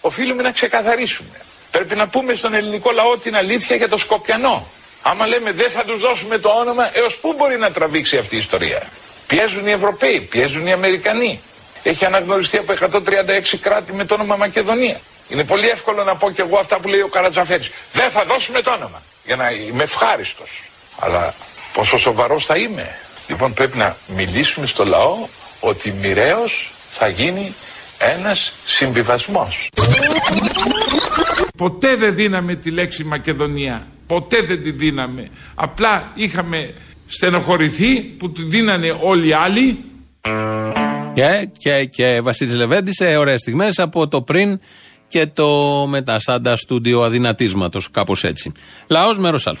[0.00, 1.40] Οφείλουμε να ξεκαθαρίσουμε.
[1.70, 4.66] Πρέπει να πούμε στον ελληνικό λαό την αλήθεια για το Σκοπιανό.
[5.02, 8.38] Άμα λέμε δεν θα τους δώσουμε το όνομα, έως πού μπορεί να τραβήξει αυτή η
[8.38, 8.82] ιστορία;
[9.26, 11.40] Πιέζουν οι Ευρωπαίοι, πιέζουν οι Αμερικανοί.
[11.82, 15.00] Έχει αναγνωριστεί από 136 κράτη με το όνομα Μακεδονία.
[15.28, 17.70] Είναι πολύ εύκολο να πω και εγώ αυτά που λέει ο Καρατζαφέρης.
[17.92, 19.02] Δεν θα δώσουμε το όνομα.
[19.24, 20.62] Για να είμαι ευχάριστος.
[20.98, 21.34] Αλλά
[21.72, 22.98] πόσο σοβαρός θα είμαι.
[23.28, 25.26] Λοιπόν πρέπει να μιλήσουμε στο λαό
[25.60, 27.52] ότι μοιραίως θα γίνει
[27.98, 29.68] ένας συμβιβασμός.
[31.56, 33.86] Ποτέ δεν δίναμε τη λέξη Μακεδονία.
[34.06, 35.28] Ποτέ δεν τη δίναμε.
[35.54, 36.74] Απλά είχαμε
[37.06, 39.84] στενοχωρηθεί που τη δίνανε όλοι οι άλλοι.
[41.14, 44.60] Και, και, και Βασίλης Λεβέντης σε ωραίες στιγμές από το πριν
[45.08, 48.52] και το μετά, σαν τα στούντιο αδυνατίσματος, κάπως έτσι.
[48.86, 49.54] Λαός μέρος Α.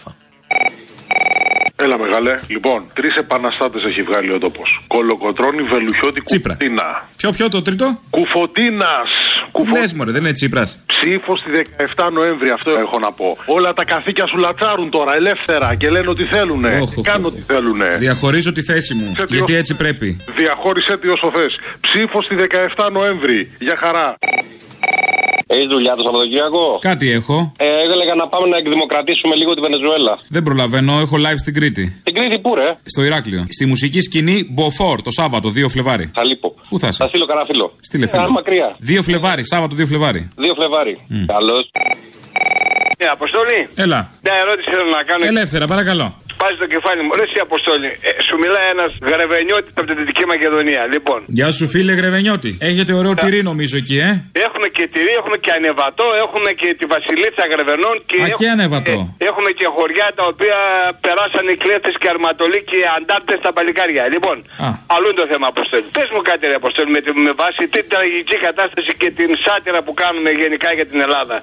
[1.86, 2.38] Έλα μεγάλε.
[2.48, 4.68] Λοιπόν, τρεις επαναστάτες έχει βγάλει ο τόπος.
[4.86, 7.08] Κολοκοτρόνη, Βελουχιώτη, Κουφωτίνα.
[7.16, 9.08] Ποιο, ποιο το τρίτο; Κουφωτίνας!
[9.52, 9.76] Κουφο...
[9.78, 10.80] Λες μωρέ, δεν είναι Τσίπρας.
[10.86, 11.50] Ψήφος στη
[11.96, 13.36] 17 Νοέμβρη, αυτό έχω να πω.
[13.46, 16.78] Όλα τα καθήκια σου λατσάρουν τώρα ελεύθερα και λένε ότι θέλουνε.
[16.82, 17.96] Όχ, Κάνουν ό,τι θέλουνε.
[17.98, 19.12] Διαχωρίζω τη θέση μου.
[19.16, 20.24] Σε τι γιατί ως- έτσι πρέπει.
[20.36, 21.52] Διαχώρισε τι όσο θες.
[21.80, 23.50] Ψήφος στη 17 Νοέμβρη.
[23.58, 24.14] Για χαρά.
[25.48, 27.52] Έχει δουλειά το Σαββατοκύριακο; Κάτι έχω.
[27.58, 30.18] Ε, έλεγα να πάμε να εκδημοκρατήσουμε λίγο τη Βενεζουέλα.
[30.28, 32.00] Δεν προλαβαίνω, έχω live στην Κρήτη.
[32.04, 33.46] Την Κρήτη πού ρε; Στο Ηράκλειο.
[33.48, 36.10] Στη μουσική σκηνή Μποφόρ το Σάββατο, 2 Φλεβάρι.
[36.14, 36.54] Θα λείπω.
[36.68, 37.04] Πού θα Θα είσαι.
[37.08, 37.72] στείλω κανένα φίλο.
[37.80, 38.22] Στείλε Ε, φίλο.
[38.22, 38.76] αν μακριά.
[38.88, 40.28] 2 Φλεβάρι, Σάββατο 2 Φλεβάρι.
[40.36, 40.98] 2 Φλεβάρι.
[41.26, 41.70] Καλώς.
[42.98, 43.68] Ναι, Αποστολή.
[43.74, 44.10] Έλα.
[44.22, 45.24] Μια ερώτηση θέλω να κάνω.
[45.24, 46.14] Ελεύθερα, παρακαλώ.
[46.40, 47.10] Πάζει το κεφάλι μου.
[47.18, 47.90] Ρε εσύ Αποστολή.
[48.08, 50.82] Ε, σου μιλάει ένας γρεβενιώτης από την Δυτική Μακεδονία.
[50.94, 52.50] Λοιπόν, Γεια σου φίλε Γρεβενιώτη.
[52.70, 54.10] Έχετε ωραίο τυρί νομίζω εκεί, ε;
[54.46, 58.48] έχουμε και τυρί, έχουμε και ανεβατό, έχουμε και τη Βασιλίτσα Γρεβενών και, Α, και έχουμε,
[58.56, 58.96] ανεβατό.
[59.22, 60.58] ε, έχουμε και χωριά τα οποία
[61.06, 64.02] περάσαν οι κλέφτες και αρματολοί και αντάρτες στα παλικάρια.
[64.14, 64.68] Λοιπόν, Α.
[64.94, 65.86] αλλού είναι το θέμα Αποστολή.
[65.98, 69.80] Πες μου κάτι, ρε Αποστολή, με, τη- με βάση την τραγική κατάσταση και την σάτυρα
[69.86, 71.36] που κάνουμε γενικά για την Ελλάδα.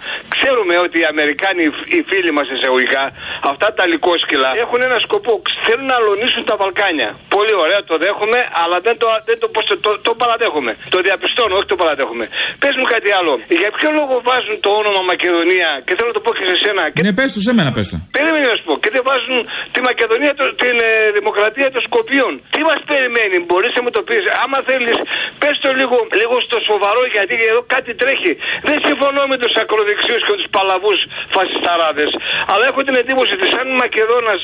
[0.43, 1.63] Ξέρουμε ότι οι Αμερικάνοι,
[1.95, 3.03] οι φίλοι μας εισαγωγικά,
[3.51, 5.41] αυτά τα λικόσκυλα έχουν ένα σκοπό.
[5.65, 7.09] Θέλουν να αλωνίσουν τα Βαλκάνια.
[7.35, 10.71] Πολύ ωραία, το δέχομαι, αλλά δεν το, δεν το, πώς το, το, το παραδέχομαι.
[10.93, 12.25] Το διαπιστώνω, όχι το παραδέχομαι.
[12.63, 13.33] Πες μου κάτι άλλο.
[13.61, 16.83] Για ποιο λόγο βάζουν το όνομα Μακεδονία, και θέλω να το πω και σε σένα,
[16.93, 17.95] και Ναι, πες το σε μένα, πες το.
[18.17, 18.73] Περίμενε να σου πω.
[18.83, 19.37] Και δεν βάζουν
[19.73, 22.31] τη Μακεδονία, το- την ε, δημοκρατία των Σκοπίων.
[22.53, 24.23] Τι μας περιμένει, μπορείς να μου το πεις.
[24.43, 24.97] Άμα θέλεις,
[25.41, 28.31] πες το λίγο, λίγο στο σοβαρό, γιατί εδώ κάτι τρέχει.
[28.69, 30.99] Δεν συμφωνώ με τους ακροδεξιούς και τους παλαβούς
[31.35, 32.09] φασισταράδες.
[32.51, 34.41] Αλλά έχω την εντύπωση ότι σαν Μακεδόνας,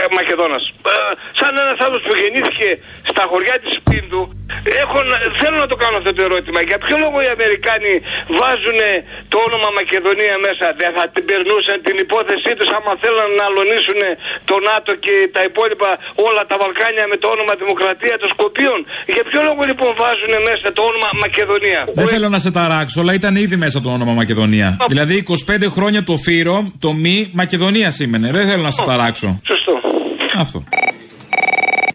[0.00, 0.42] ε, Μακεδόνας,
[0.92, 0.96] ε,
[1.40, 2.68] σαν ένας άνθρωπος που γεννήθηκε
[3.12, 4.22] στα χωριά της Πίντου,
[4.82, 6.60] έχω, να- θέλω να το κάνω αυτό το ερώτημα.
[6.70, 7.92] Για ποιο λόγο οι Αμερικάνοι
[8.40, 8.80] βάζουν
[9.32, 14.00] το όνομα Μακεδονία μέσα; Δεν θα την περνούσαν την υπόθεσή τους άμα θέλουν να αλωνίσουν
[14.50, 15.90] το ΝΑΤΟ και τα υπόλοιπα
[16.28, 18.78] όλα τα Βαλκάνια με το όνομα Δημοκρατία των Σκοπίων;
[19.14, 23.12] Για ποιο λόγο λοιπόν βάζουν μέσα το όνομα Μακεδονία; Δεν θέλω να σε ταράξω, αλλά
[23.20, 24.68] ήταν ήδη μέσα το όνομα Μακεδονία.
[24.92, 28.26] Δηλαδή 25 χρόνια το φύρο, το μη Μακεδονία σήμαινε.
[28.36, 29.28] Δεν θέλω να σε ταράξω.
[29.50, 29.74] Σωστό.
[30.34, 30.64] Αυτό.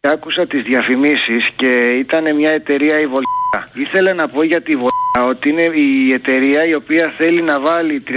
[0.01, 3.38] Άκουσα τις διαφημίσεις και ήταν μια εταιρεία η Βολιά.
[3.73, 8.03] Ήθελα να πω για τη Βολιά ότι είναι η εταιρεία η οποία θέλει να βάλει
[8.07, 8.11] 39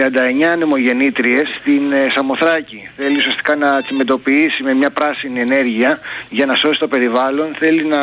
[0.53, 2.89] ανεμογεννήτριες στην ε, Σαμοθράκη.
[2.97, 5.99] Θέλει ουσιαστικά να τσιμεντοποιήσει με μια πράσινη ενέργεια
[6.31, 7.47] για να σώσει το περιβάλλον.
[7.59, 8.03] Θέλει να,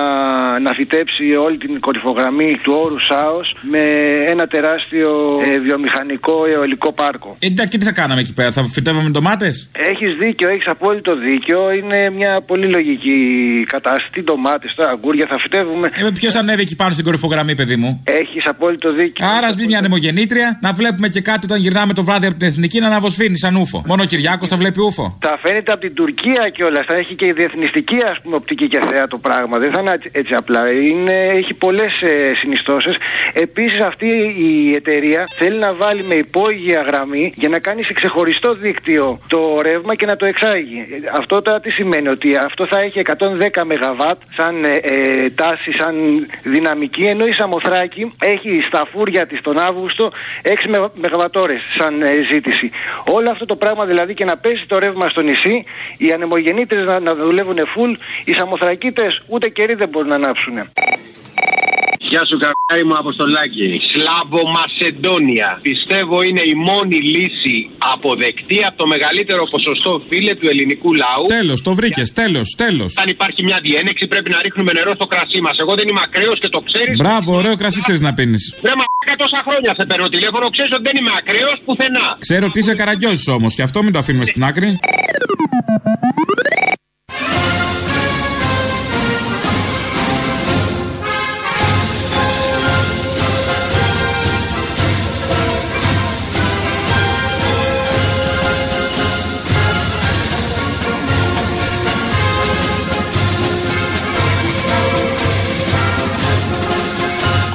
[0.60, 3.84] να φυτέψει όλη την κορυφογραμμή του όρου ΣΑΟΣ με
[4.28, 7.36] ένα τεράστιο ε, βιομηχανικό αιωλικό πάρκο.
[7.40, 11.16] Ε, εντάξει, και τι θα κάναμε εκεί πέρα, θα φυτεύαμε ντομάτες; Έχεις δίκιο, έχεις απόλυτο
[11.16, 11.72] δίκιο.
[11.72, 13.18] Είναι μια πολύ λογική
[13.68, 14.10] κατάσταση.
[14.12, 15.92] Τι ντομάτες, τώρα αγκούρια θα φυτεύουμε.
[15.96, 18.02] Ε, Ποιος ανέβει εκεί πάνω στην κορυφογραμμή, παιδί μου.
[18.04, 19.26] Έχεις απόλυτο δίκιο.
[19.38, 22.48] Άρα ας μπει μια ανεμογεννήτρια, να βλέπουμε και κάτι όταν γυρνάμε το βράδυ από την
[22.48, 23.84] εθνική να αναβοσβήνει σαν ούφο.
[23.86, 25.18] Μόνο ο Κυριάκος θα βλέπει ούφο.
[25.22, 26.84] Θα φαίνεται από την Τουρκία κιόλα.
[26.88, 29.58] Θα έχει και η διεθνιστική ας πούμε, οπτική και θέα το πράγμα.
[29.58, 30.72] Δεν θα είναι έτσι, έτσι απλά.
[30.72, 32.96] Είναι, έχει πολλές ε, συνιστώσεις.
[33.34, 38.54] Επίσης, αυτή η εταιρεία θέλει να βάλει με υπόγεια γραμμή για να κάνει σε ξεχωριστό
[38.54, 40.80] δίκτυο το ρεύμα και να το εξάγει.
[40.80, 44.02] Ε, Αυτό τώρα τι σημαίνει, ότι αυτό θα έχει 110 ΜΒ
[44.36, 45.96] σαν ε, ε, τάση, σαν
[46.44, 50.12] δυναμική, ενώ η Σαμοθράκη έχει στα φούρια της τον Αύγουστο
[50.44, 50.50] 6
[50.96, 51.24] ΜΒ
[51.78, 52.72] σαν ε, ζήτηση.
[53.12, 55.64] Όλο αυτό το πράγμα δηλαδή και να πέσει το ρεύμα στο νησί,
[55.98, 57.96] οι ανεμογεννήτρες να, να δουλεύουν full,
[58.26, 60.54] οι Σαμοθρακίτες ούτε κερί δεν μπορούν να ανάψουν.
[62.12, 63.68] Γεια σου, καγκάρι μου Αποστολάκη.
[63.92, 65.50] Σλάβο Μασεντόνια.
[65.70, 67.58] Πιστεύω είναι η μόνη λύση
[67.94, 71.26] αποδεκτή από το μεγαλύτερο ποσοστό φίλε του ελληνικού λαού.
[71.40, 72.92] Τέλος, το βρήκες, τέλος, τέλος.
[73.02, 75.56] Αν υπάρχει μια διένεξη, πρέπει να ρίχνουμε νερό στο κρασί μας.
[75.64, 76.96] Εγώ δεν είμαι ακραίος και το ξέρεις.
[77.04, 78.44] Μπράβο, ωραίο κρασί ξέρεις να πίνεις.
[78.64, 78.86] Βρε μα
[79.24, 82.08] τόσα χρόνια σε παίρνω τηλέφωνο, ξέρεις ότι δεν είμαι ακραίος πουθενά.
[82.20, 84.80] Ξέρω ότι είσαι καραγκιόζης όμως και αυτό μην το αφήνουμε στην άκρη.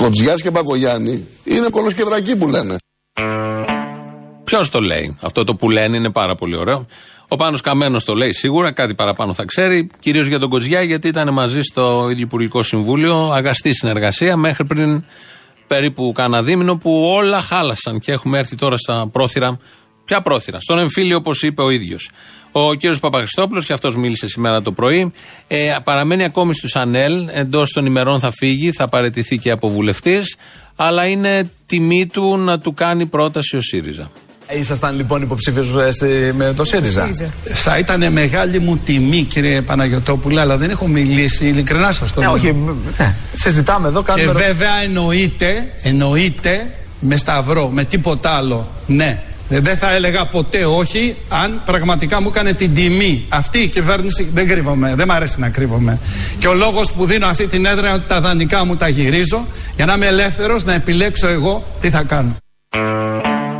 [0.04, 2.76] Κοτζιά και Μπακογιάννη είναι κολοσκεδρακοί που λένε.
[4.44, 6.86] Ποιος το λέει; Αυτό το που λένε είναι πάρα πολύ ωραίο.
[7.28, 9.90] Ο Πάνος Καμένος το λέει σίγουρα, κάτι παραπάνω θα ξέρει.
[10.00, 13.30] Κυρίως για τον Κοτζιά, γιατί ήταν μαζί στο ίδιο Υπουργικό Συμβούλιο.
[13.32, 15.04] Αγαστή συνεργασία μέχρι πριν
[15.66, 19.58] περίπου κάνα δίμηνο που όλα χάλασαν και έχουμε έρθει τώρα στα πρόθυρα.
[20.04, 22.10] Ποια πρόθυρα, στον εμφύλιο όπως είπε ο ίδιος.
[22.52, 25.12] Ο κύριος Παπαχριστόπουλος, και αυτός μίλησε σήμερα το πρωί,
[25.46, 27.28] ε, παραμένει ακόμη στους ΑΝΕΛ.
[27.32, 30.36] Εντός των ημερών θα φύγει, θα παραιτηθεί και από βουλευτής.
[30.76, 34.10] Αλλά είναι τιμή του να του κάνει πρόταση ο ΣΥΡΙΖΑ.
[34.58, 35.72] Ήσασταν λοιπόν υποψήφιος
[36.32, 37.08] με το ΣΥΡΙΖΑ;
[37.44, 42.26] Θα ήταν μεγάλη μου τιμή, κύριε Παναγιοτόπουλα, αλλά δεν έχω μιλήσει ειλικρινά σας το Ναι,
[42.26, 42.34] λέω.
[42.34, 42.54] όχι,
[42.98, 43.14] ναι.
[43.34, 44.32] συζητάμε εδώ, Και κάνουμε.
[44.40, 48.68] βέβαια εννοείται, εννοείται με σταυρό, με τίποτα άλλο.
[48.86, 49.22] Ναι.
[49.48, 53.24] Ε, Δεν θα έλεγα ποτέ όχι αν πραγματικά μου έκανε την τιμή.
[53.28, 55.98] Αυτή η κυβέρνηση δεν κρύβομαι, δεν μ' αρέσει να κρύβομαι.
[56.38, 59.46] Και ο λόγος που δίνω αυτή την έδρα είναι ότι τα δανεικά μου τα γυρίζω
[59.76, 62.36] για να είμαι ελεύθερος να επιλέξω εγώ τι θα κάνω.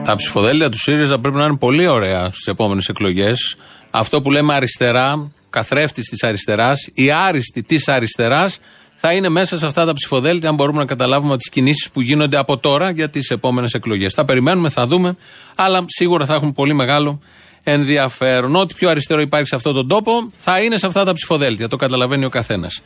[0.05, 3.57] Τα ψηφοδέλτια του ΣΥΡΙΖΑ πρέπει να είναι πολύ ωραία στις επόμενες εκλογές.
[3.91, 8.59] Αυτό που λέμε αριστερά, καθρέφτης της αριστεράς, η άριστη της αριστεράς,
[8.97, 12.37] θα είναι μέσα σε αυτά τα ψηφοδέλτια, αν μπορούμε να καταλάβουμε τις κινήσεις που γίνονται
[12.37, 14.15] από τώρα για τις επόμενες εκλογές.
[14.15, 15.17] Θα περιμένουμε, θα δούμε,
[15.57, 17.21] αλλά σίγουρα θα έχουν πολύ μεγάλο
[17.65, 18.57] ενδιαφέρον.
[18.57, 21.69] Ό,τι πιο αριστερό υπάρχει σε αυτόν τον τόπο θα είναι σε αυτά τα ψηφοδέλτια.
[21.69, 22.83] Το καταλαβαίνει ο καθένας.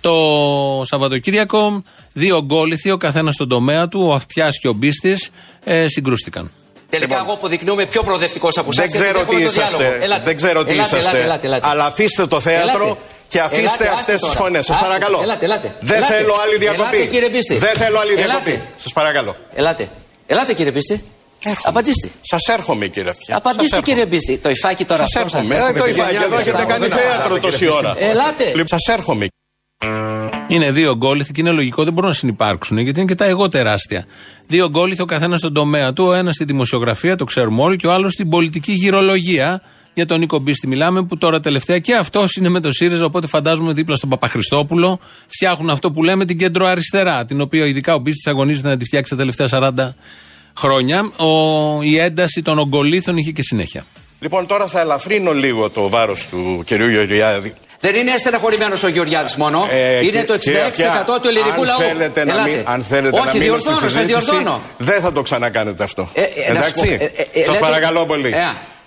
[0.00, 5.30] Το Σαββατοκύριακο, δύο γκόλιθοι, ο καθένας στον τομέα του, ο Αυτιάς και ο Μπίστης,
[5.64, 6.50] ε, συγκρούστηκαν.
[6.90, 8.90] Τελικά εγώ αποδεικνύομαι πιο προοδευτικός από εσάς.
[8.90, 9.98] Δεν ξέρω τι είσαστε.
[10.24, 11.40] Δεν ξέρω τι είσαστε.
[11.60, 14.64] Αλλά αφήστε το θέατρο και αφήστε αυτές τις φωνές.
[14.64, 15.20] Σας παρακαλώ.
[15.22, 15.74] Ελάτε, ελάτε.
[15.80, 16.14] Δεν Ελάτε.
[16.14, 16.96] θέλω άλλη διακοπή.
[16.96, 17.54] Ελάτε, κύριε Μπίστη.
[17.56, 18.28] Δεν θέλω άλλη Ελάτε.
[18.30, 18.62] διακοπή.
[18.76, 19.36] Σας παρακαλώ.
[19.54, 19.88] Ελάτε.
[20.26, 21.04] Ελάτε κύριε Μπίστη.
[21.62, 22.08] Απαντήστε.
[22.20, 23.36] Σας έρχομαι, κύριε Αυτιά.
[23.36, 24.38] Απαντήστε κύριε Μπίστη.
[24.38, 25.04] Το υφάκι τώρα.
[25.06, 25.54] Σας έρχομαι.
[25.54, 27.94] Ε, Το υφάκι εδώ έχετε κάνει θέατρο τόση ώρα.
[27.98, 28.44] Ελάτε.
[28.64, 29.26] Σας έρχομαι.
[30.48, 33.48] Είναι δύο γκόλιθοι και είναι λογικό, δεν μπορούν να συνεπάρξουν γιατί είναι και τα εγώ
[33.48, 34.06] τεράστια.
[34.46, 37.86] Δύο γκόλιθοι, ο καθένας στον τομέα του, ο ένας στη δημοσιογραφία, το ξέρουμε όλοι, και
[37.86, 39.62] ο άλλος στην πολιτική γυρολογία.
[39.98, 43.04] Για τον Νίκο Μπίστη μιλάμε, που τώρα τελευταία και αυτός είναι με το ΣΥΡΙΖΑ.
[43.04, 47.94] Οπότε φαντάζομαι δίπλα στον Παπαχριστόπουλο φτιάχνουν αυτό που λέμε την κέντρο αριστερά, την οποία ειδικά
[47.94, 49.70] ο Μπίστης αγωνίζεται να τη φτιάξει τα τελευταία 40
[50.58, 51.10] χρόνια.
[51.16, 53.84] Ο, η ένταση των ογκολήθων είχε και συνέχεια.
[54.20, 57.54] Λοιπόν, τώρα θα ελαφρύνω λίγο το βάρος του κυρίου Γεωργιάδη.
[57.80, 59.66] Δεν είναι στεναχωρημένος ο Γεωργιάδης μόνο.
[59.70, 61.78] Ε, είναι το 66% κύριε Αυτιά, του ελληνικού αν λαού.
[61.80, 62.50] Θέλετε να Ελάτε.
[62.50, 64.60] μην, αν θέλετε Όχι, να μείνω διορθώνω, στη σας συζήτηση, διορθώνω.
[64.78, 66.08] Δεν θα το ξανακάνετε αυτό.
[66.12, 66.96] Ε, ε, να σου πω, Εντάξει.
[67.00, 68.32] ε, ε, ε, Σας λέτε- παρακαλώ πολύ.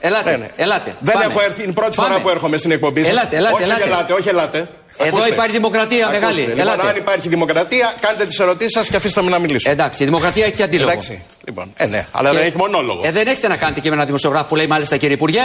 [0.04, 0.48] Ε, ελάτε, Ναι, ναι.
[0.56, 0.96] ελάτε.
[1.00, 1.26] Δεν Πάμε.
[1.26, 2.10] έχω έρθει, είναι η πρώτη Πάμε.
[2.10, 3.10] φορά που έρχομαι στην εκπομπή σας.
[3.10, 3.84] Ελάτε, ελάτε, όχι, ελάτε.
[3.84, 4.58] ελάτε, όχι, ελάτε.
[4.98, 5.34] Εδώ Ακούστε.
[5.34, 6.20] υπάρχει δημοκρατία Ακούστε.
[6.20, 6.40] μεγάλη.
[6.42, 6.88] Λοιπόν, Ελάτε.
[6.88, 9.70] αν υπάρχει δημοκρατία, κάντε τις ερωτήσεις σας και αφήστε με να μιλήσω.
[9.70, 10.90] Εντάξει, η δημοκρατία έχει και αντίλογο.
[10.90, 11.24] Εντάξει.
[11.46, 13.02] Λοιπόν, ε, ναι, αλλά δεν έχει μονόλογο.
[13.04, 15.42] Ε, δεν έχετε να κάνετε και με ένα δημοσιογράφο που λέει μάλιστα κύριε Υπουργέ.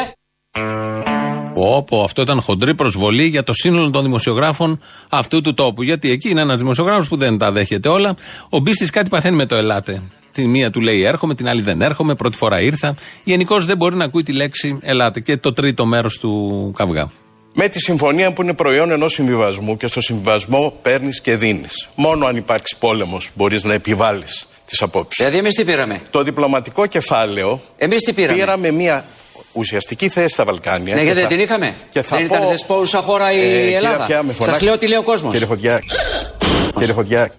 [1.54, 5.82] Όπω αυτό ήταν χοντρή προσβολή για το σύνολο των δημοσιογράφων αυτού του τόπου.
[5.82, 8.14] Γιατί εκεί είναι ένας δημοσιογράφος που δεν τα δέχεται όλα.
[8.48, 10.02] Ο Μπίστης κάτι παθαίνει με το ελάτε.
[10.36, 12.94] Τη μία του λέει έρχομαι, την άλλη δεν έρχομαι, πρώτη φορά ήρθα.
[13.24, 15.20] Γενικώς δεν μπορεί να ακούει τη λέξη ελάτε.
[15.20, 17.10] Και το τρίτο μέρος του καυγά.
[17.52, 21.88] Με τη συμφωνία που είναι προϊόν ενός συμβιβασμού και στο συμβιβασμό παίρνεις και δίνεις.
[21.94, 25.16] Μόνο αν υπάρξει πόλεμος μπορείς να επιβάλλεις τις απόψεις.
[25.24, 27.60] Δηλαδή, εμείς τι πήραμε; Το διπλωματικό κεφάλαιο.
[27.76, 29.04] Εμείς τι πήραμε; Πήραμε μια
[29.52, 30.94] ουσιαστική θέση στα Βαλκάνια.
[30.94, 33.38] Ναι, και γιατί θα- δεν την είχαμε; Και θα δεν πω- ήταν δεσπόουσα χώρα η
[33.38, 33.96] Ε, κύριε Ελλάδα.
[34.02, 34.64] Αυτιά, με Σας φωνάξετε.
[34.64, 35.32] λέω τι λέει ο κόσμος.
[35.32, 35.82] Κύριε Φωτιά.
[36.78, 37.30] Κύριε Φωτιά.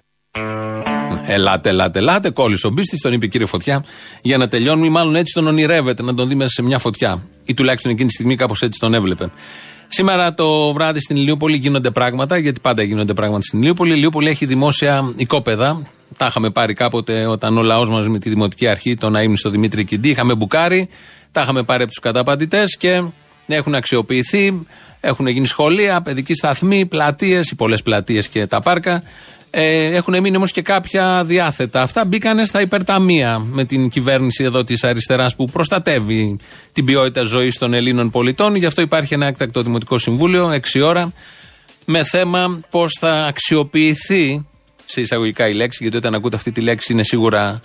[1.30, 2.30] Ελάτε, ελάτε, ελάτε.
[2.30, 3.84] Κόλλησε ο Μπίστης, τον είπε κύριε Φωτιά,
[4.22, 7.22] για να τελειώνουμε, ή μάλλον έτσι τον ονειρεύεται, να τον δει μέσα σε μια φωτιά.
[7.44, 9.30] Ή τουλάχιστον εκείνη τη στιγμή κάπως έτσι τον έβλεπε.
[9.88, 13.90] Σήμερα το βράδυ στην Ηλιούπολη γίνονται πράγματα, γιατί πάντα γίνονται πράγματα στην Ηλιούπολη.
[13.90, 15.82] Η Ηλιούπολη έχει δημόσια οικόπεδα.
[16.16, 19.84] Τα είχαμε πάρει κάποτε όταν ο λαός μαζί με τη Δημοτική Αρχή, τον αείμνηστο Δημήτρη
[19.84, 20.88] Κιντή, είχαμε μπουκάρει.
[21.32, 23.02] Τα είχαμε πάρει από τους καταπατητές και
[23.46, 24.66] έχουν αξιοποιηθεί.
[25.00, 29.02] Έχουν γίνει σχολεία, παιδικοί σταθμοί, πλατείες, οι πολλές πλατείες και τα πάρκα.
[29.50, 31.82] Ε, έχουν μείνει όμως και κάποια διάθετα.
[31.82, 36.36] Αυτά μπήκανε στα υπερταμεία με την κυβέρνηση εδώ της αριστεράς που προστατεύει
[36.72, 38.54] την ποιότητα ζωής των Ελλήνων πολιτών.
[38.54, 41.12] Γι' αυτό υπάρχει ένα έκτακτο Δημοτικό Συμβούλιο, 6 ώρα,
[41.84, 44.46] με θέμα πώς θα αξιοποιηθεί,
[44.84, 47.60] σε εισαγωγικά η λέξη, γιατί όταν ακούτε αυτή τη λέξη είναι σίγουρα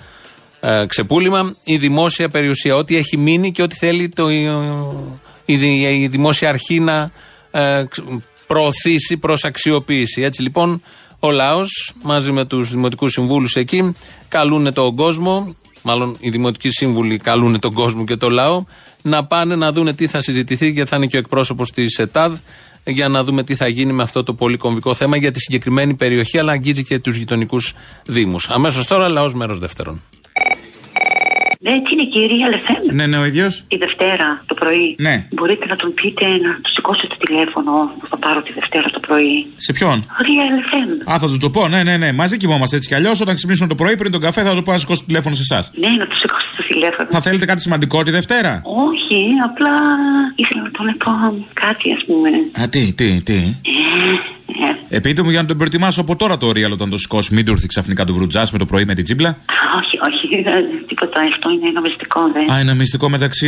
[0.59, 2.75] ε, ξεπούλημα, η δημόσια περιουσία.
[2.75, 4.43] Ό,τι έχει μείνει και ό,τι θέλει το, η,
[5.45, 7.11] η- η δημόσια αρχή να
[7.51, 8.05] ε, ξ-
[8.47, 10.21] προωθήσει προς αξιοποίηση.
[10.21, 10.81] Έτσι λοιπόν
[11.25, 13.95] ο λαός μαζί με τους δημοτικούς συμβούλους εκεί
[14.27, 18.63] καλούν τον κόσμο, μάλλον οι δημοτικοί σύμβουλοι καλούν τον κόσμο και το λαό
[19.01, 22.33] να πάνε να δούνε τι θα συζητηθεί και θα είναι και ο εκπρόσωπος της ΕΤΑΔ
[22.83, 25.95] για να δούμε τι θα γίνει με αυτό το πολύ κομβικό θέμα για τη συγκεκριμένη
[25.95, 27.73] περιοχή, αλλά αγγίζει και τους γειτονικούς
[28.05, 28.49] Δήμους.
[28.49, 30.01] Αμέσως τώρα, λαός μέρος δεύτερον.
[31.65, 32.93] Ναι, τι είναι κύριε LFM.
[32.93, 33.63] Ναι, ναι, ο ίδιος.
[33.67, 34.95] Τη Δευτέρα το πρωί.
[34.99, 35.27] Ναι.
[35.31, 38.99] Μπορείτε να τον πείτε να του σηκώσετε το τηλέφωνο που θα πάρω τη Δευτέρα το
[38.99, 39.45] πρωί.
[39.57, 41.13] Σε ποιον; Real FM.
[41.13, 42.11] Α, θα του το πω, ναι, ναι, ναι.
[42.11, 43.21] Μαζί κοιμόμαστε έτσι κι αλλιώς.
[43.21, 45.41] Όταν ξυπνήσουμε το πρωί πριν τον καφέ, θα το πω να σηκώσει το τηλέφωνο σε
[45.41, 45.71] εσάς.
[45.75, 47.07] Ναι, να του σηκώσετε το τηλέφωνο.
[47.11, 49.73] Θα θέλετε κάτι σημαντικό τη Δευτέρα; Όχι, απλά
[50.35, 51.11] ήθελα να τον πω
[51.53, 52.29] κάτι, ας πούμε.
[52.61, 54.42] Α, τι, τι, τι; Ε,
[54.89, 57.33] Ε, πείτε μου για να τον προετοιμάσω από τώρα το real όταν το σηκώσει.
[57.33, 59.29] Μην του έρθει ξαφνικά του βρουτζά με το πρωί με την τσίμπλα.
[59.29, 59.33] α,
[59.77, 61.19] όχι, όχι, δεν- τίποτα.
[61.33, 62.51] Αυτό είναι ένα μυστικό, δεν.
[62.51, 63.47] Α, ένα μυστικό μεταξύ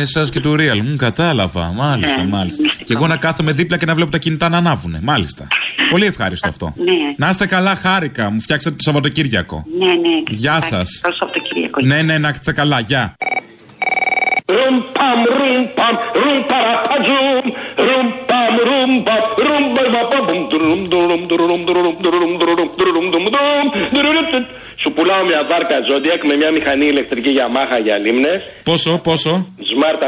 [0.00, 0.80] εσάς και του real.
[0.90, 1.72] Μου κατάλαβα.
[1.76, 2.62] Μάλιστα, Ναι, μάλιστα.
[2.62, 2.84] μυστικό.
[2.84, 4.98] Και εγώ να κάθομαι δίπλα και να βλέπω τα κινητά να ανάβουνε.
[5.02, 5.46] Μάλιστα.
[5.90, 6.74] Πολύ ευχάριστο αυτό.
[6.76, 8.30] Ναι, Να είστε καλά, χάρηκα.
[8.30, 9.64] Μου φτιάξατε το Σαββατοκύριακο.
[9.78, 10.22] ναι, ναι.
[10.30, 11.00] Γεια σας.
[11.02, 11.80] Καλό Σαββατοκύριακο.
[11.80, 12.80] Ναι, ναι, να είστε καλά.
[12.80, 13.14] Γεια.
[14.46, 17.44] Rum pam rum pam rum παραπατζουμ
[17.76, 19.22] rum pam rum pam
[24.82, 29.46] Σου πουλάω μια βάρκα Zodiac με μια μηχανή ηλεκτρική Yamaha για λίμνες Πόσο, πόσο;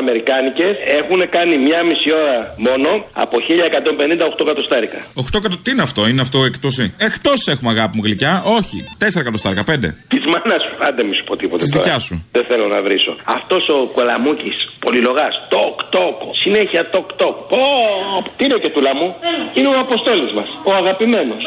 [0.05, 4.99] Smart αμερικάνικες έχουν κάνει μια μισή ώρα μόνο από 1150 8 εκατοστάρικα.
[5.15, 5.57] 8 κατω...
[5.65, 6.79] Τι είναι αυτό, είναι αυτό εκτός.
[7.09, 8.43] Εκτός έχουμε αγάπη μου γλυκιά.
[8.59, 8.77] Όχι.
[8.99, 9.95] 4 εκατοστάρικα, 5.
[10.09, 11.63] Της μάνας σου, άντε μη σου πω τίποτα.
[11.63, 11.83] Της τώρα.
[11.83, 12.27] δικιάς σου.
[12.33, 13.13] Δεν θέλω να βρίσω.
[13.25, 17.37] Αυτός ο κολαμούκης, πολυλογάς, τοκ τοκ, συνέχεια τοκ τοκ.
[17.53, 17.63] Πω,
[18.37, 19.09] τι είναι και του λαμού.
[19.55, 21.43] Είναι ο αποστόλης μας, ο αγαπημένος,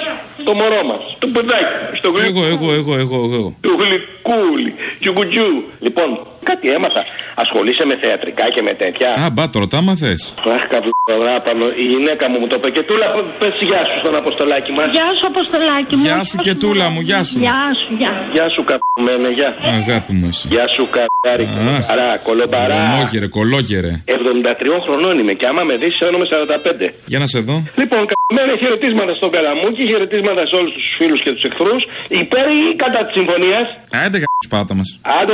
[0.47, 3.55] το μωρό μας, το παιδάκι, στο Εγώ, εγώ, εγώ, εγώ, εγώ.
[3.65, 5.49] του γλυκούλι, τζουγκουτζού.
[5.85, 6.09] Λοιπόν,
[6.49, 7.01] κάτι έμαθα.
[7.43, 9.09] Ασχολείσαι με θεατρικά και με τέτοια.
[9.23, 10.33] Α, μπα τώρα, τα μαθες.
[10.55, 11.65] Αχ, καβλουρά πάνω.
[11.83, 12.69] Η γυναίκα μου μου το είπε.
[12.75, 13.07] Και τούλα,
[13.39, 14.87] πες γεια σου στον Αποστολάκι μας.
[14.97, 16.03] Γεια σου, Αποστολάκι μου.
[16.07, 17.35] Γεια σου και τούλα μου, γεια σου.
[17.45, 18.13] Γεια σου, γεια.
[18.35, 19.49] Γεια σου, καπημένε, γεια.
[19.79, 20.47] Αγάπη μου εσύ.
[20.53, 21.45] Γεια σου, καπάρι.
[21.55, 22.79] Κολομπαρά, κολομπαρά.
[22.93, 23.91] Κολόγερε, κολόγερε.
[24.05, 26.93] 73 χρονών είμαι και άμα με δεις, όνομαι 45.
[27.11, 27.55] Για να σε δω.
[27.81, 31.81] Λοιπόν, καπημένε χαιρετίσματα στον Καλαμούκι, χαιρετίσματα σε όλους τους φίλους και τους εχθρούς.
[32.23, 33.65] Υπέρ ή κατά της συμφωνίας;
[34.05, 34.99] Άντε γα πάτα μας.
[35.21, 35.33] Άντε,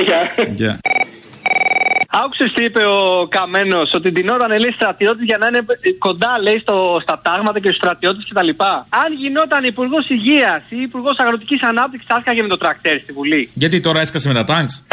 [0.60, 0.80] γεια.
[2.14, 2.22] Γεια.
[2.24, 5.62] Άκουσες τι είπε ο Καμένος, ότι την ώρα λέει στρατιώτης για να είναι
[5.98, 8.50] κοντά λέει στο, στα τάγματα και στους στρατιώτες κτλ.
[8.90, 13.50] Αν γινόταν υπουργός υγείας ή υπουργός αγροτικής ανάπτυξης, θα έσκαγε με το τρακτέρ στη Βουλή.
[13.54, 14.86] Γιατί τώρα έσκασε με τα τάγκς;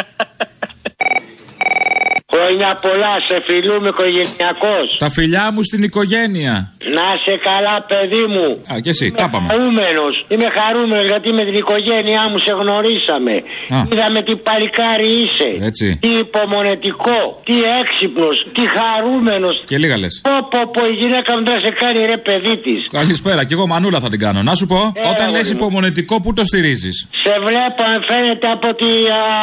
[2.32, 4.96] Χρόνια πολλά, σε φιλούμε οικογενειακός.
[4.98, 6.72] Τα φιλιά μου στην οικογένεια.
[6.96, 8.46] Να σε καλά, παιδί μου.
[8.72, 9.46] Α, και εσύ, τα πάμε.
[9.52, 10.14] Χαρούμενος.
[10.32, 13.34] Είμαι χαρούμενος γιατί με την οικογένειά μου σε γνωρίσαμε.
[13.76, 13.78] Α.
[13.92, 15.48] Είδαμε τι παλικάρι είσαι.
[15.68, 15.86] Έτσι.
[16.04, 19.54] Τι υπομονετικό, τι έξυπνος, τι χαρούμενος.
[19.70, 20.14] Και λίγα λες.
[20.26, 22.80] Πω, πω, πω, η γυναίκα μου δεν σε κάνει ρε παιδί της.
[22.98, 24.42] Καλησπέρα, κι εγώ μανούλα θα την κάνω.
[24.42, 25.56] Να σου πω, Ε, όταν λες αγόρι μου.
[25.60, 28.90] υπομονετικό, πού το στηρίζεις; Σε βλέπω, αν φαίνεται από τη,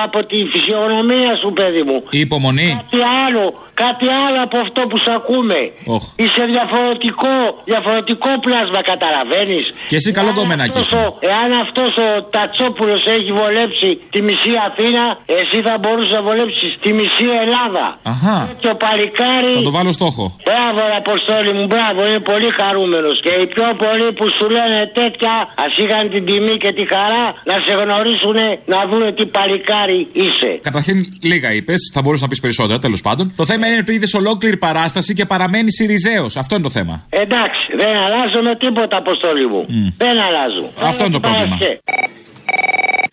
[0.04, 2.04] από τη φυσιογνωμία σου, παιδί μου.
[2.10, 2.70] Η υπομονή.
[2.92, 3.46] Κάτι άλλο,
[3.84, 5.60] κάτι άλλο από αυτό που σ' ακούμε.
[5.96, 6.04] Οχ.
[6.24, 7.34] Είσαι διαφορετικό,
[7.72, 11.00] διαφορετικό πλάσμα, καταλαβαίνεις; Και εσύ καλό κομμενάκι είσαι.
[11.32, 15.04] Εάν αυτός ο Τατσόπουλος έχει βολέψει τη μισή Αθήνα,
[15.40, 17.86] εσύ θα μπορούσες να βολέψεις τη μισή Ελλάδα.
[18.14, 18.38] Αχά.
[18.62, 19.54] Και ο παλικάρι.
[19.60, 20.24] Θα το βάλω στόχο.
[20.48, 23.16] Μπράβο, ρε Αποστόλη μου, μπράβο, είναι πολύ χαρούμενος.
[23.26, 25.34] Και οι πιο πολλοί που σου λένε τέτοια,
[25.66, 28.38] ας είχαν την τιμή και τη χαρά να σε γνωρίσουν,
[28.74, 30.52] να δουν τι παλικάρι είσαι.
[30.68, 30.98] Καταρχήν,
[31.32, 33.26] λίγα είπες, θα μπορούσα να πεις περισσότερα, τέλος πάντων.
[33.36, 36.38] Το θέμα είναι ότι είδε ολόκληρη παράσταση και παραμένει Σιριζέος.
[36.38, 37.06] Αυτό είναι το θέμα.
[37.10, 39.66] Εντάξει, δεν αλλάζω με τίποτα, Αποστόλη μου.
[39.98, 40.72] Δεν αλλάζω.
[40.82, 41.58] Αυτό είναι το πρόβλημα.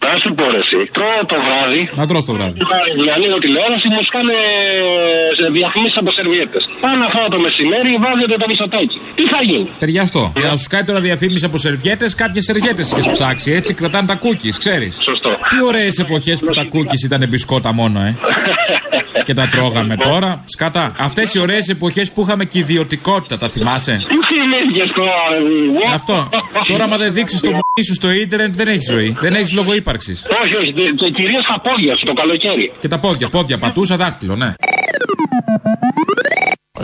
[0.04, 1.82] Να σου πω ρε, εσύ, τρώω το βράδυ.
[1.98, 2.58] Να τρως το βράδυ.
[3.16, 4.36] Ανοίγω τηλεόραση, μου σκάνε
[5.58, 6.62] διαφημίσεις από σερβιέτες.
[6.84, 8.98] Πάνω αυτό το μεσημέρι βάζετε το μισοτάκι.
[9.18, 10.22] Τι θα γίνει; Ταιριαστό.
[10.40, 13.48] Για να σου κάνει τώρα διαφήμιση από σερβιέτες, κάποιες σερβιέτες είχες ψάξει.
[13.58, 14.92] Έτσι κρατάνε τα κούκκι, ξέρεις.
[15.08, 15.30] Σωστό.
[15.50, 18.10] Τι ωραίες εποχές που τα κούκκι ήταν μπισκότα μόνο, ε.
[19.26, 20.42] και τα τρώγαμε τώρα.
[20.44, 20.94] Σκατά.
[20.98, 25.12] Αυτές οι ωραίες εποχές που είχαμε και ιδιωτικότητα, τα θυμάσαι; Τι θυμήθηκες τώρα,
[25.90, 26.28] ε, Αυτό.
[26.66, 29.16] Τώρα, άμα δεν δείξεις το μουσική σου στο ίντερνετ, δεν έχεις ζωή.
[29.20, 29.93] Δεν έχεις λόγο ύπαρξη.
[30.44, 32.72] Όχι, όχι, δε- και κυρίως τα πόδια σου το καλοκαίρι.
[32.78, 34.54] Και τα πόδια, πόδια, πατούσα δάχτυλο, ναι.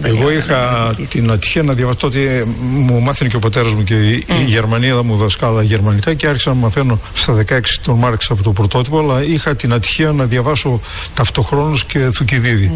[0.04, 4.24] Εγώ είχα την ατυχία να διαβάσω τότε, μου μάθαινε και ο πατέρας μου και η,
[4.40, 8.52] η Γερμανίδα μου δασκάλα γερμανικά και άρχισα να μαθαίνω στα 16 τον Μάρξ από το
[8.52, 10.80] πρωτότυπο, αλλά είχα την ατυχία να διαβάσω
[11.14, 12.72] ταυτοχρόνως και Θουκυδίδη.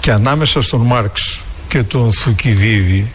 [0.00, 3.12] Και ανάμεσα στον Μάρξ και τον Θουκυδίδη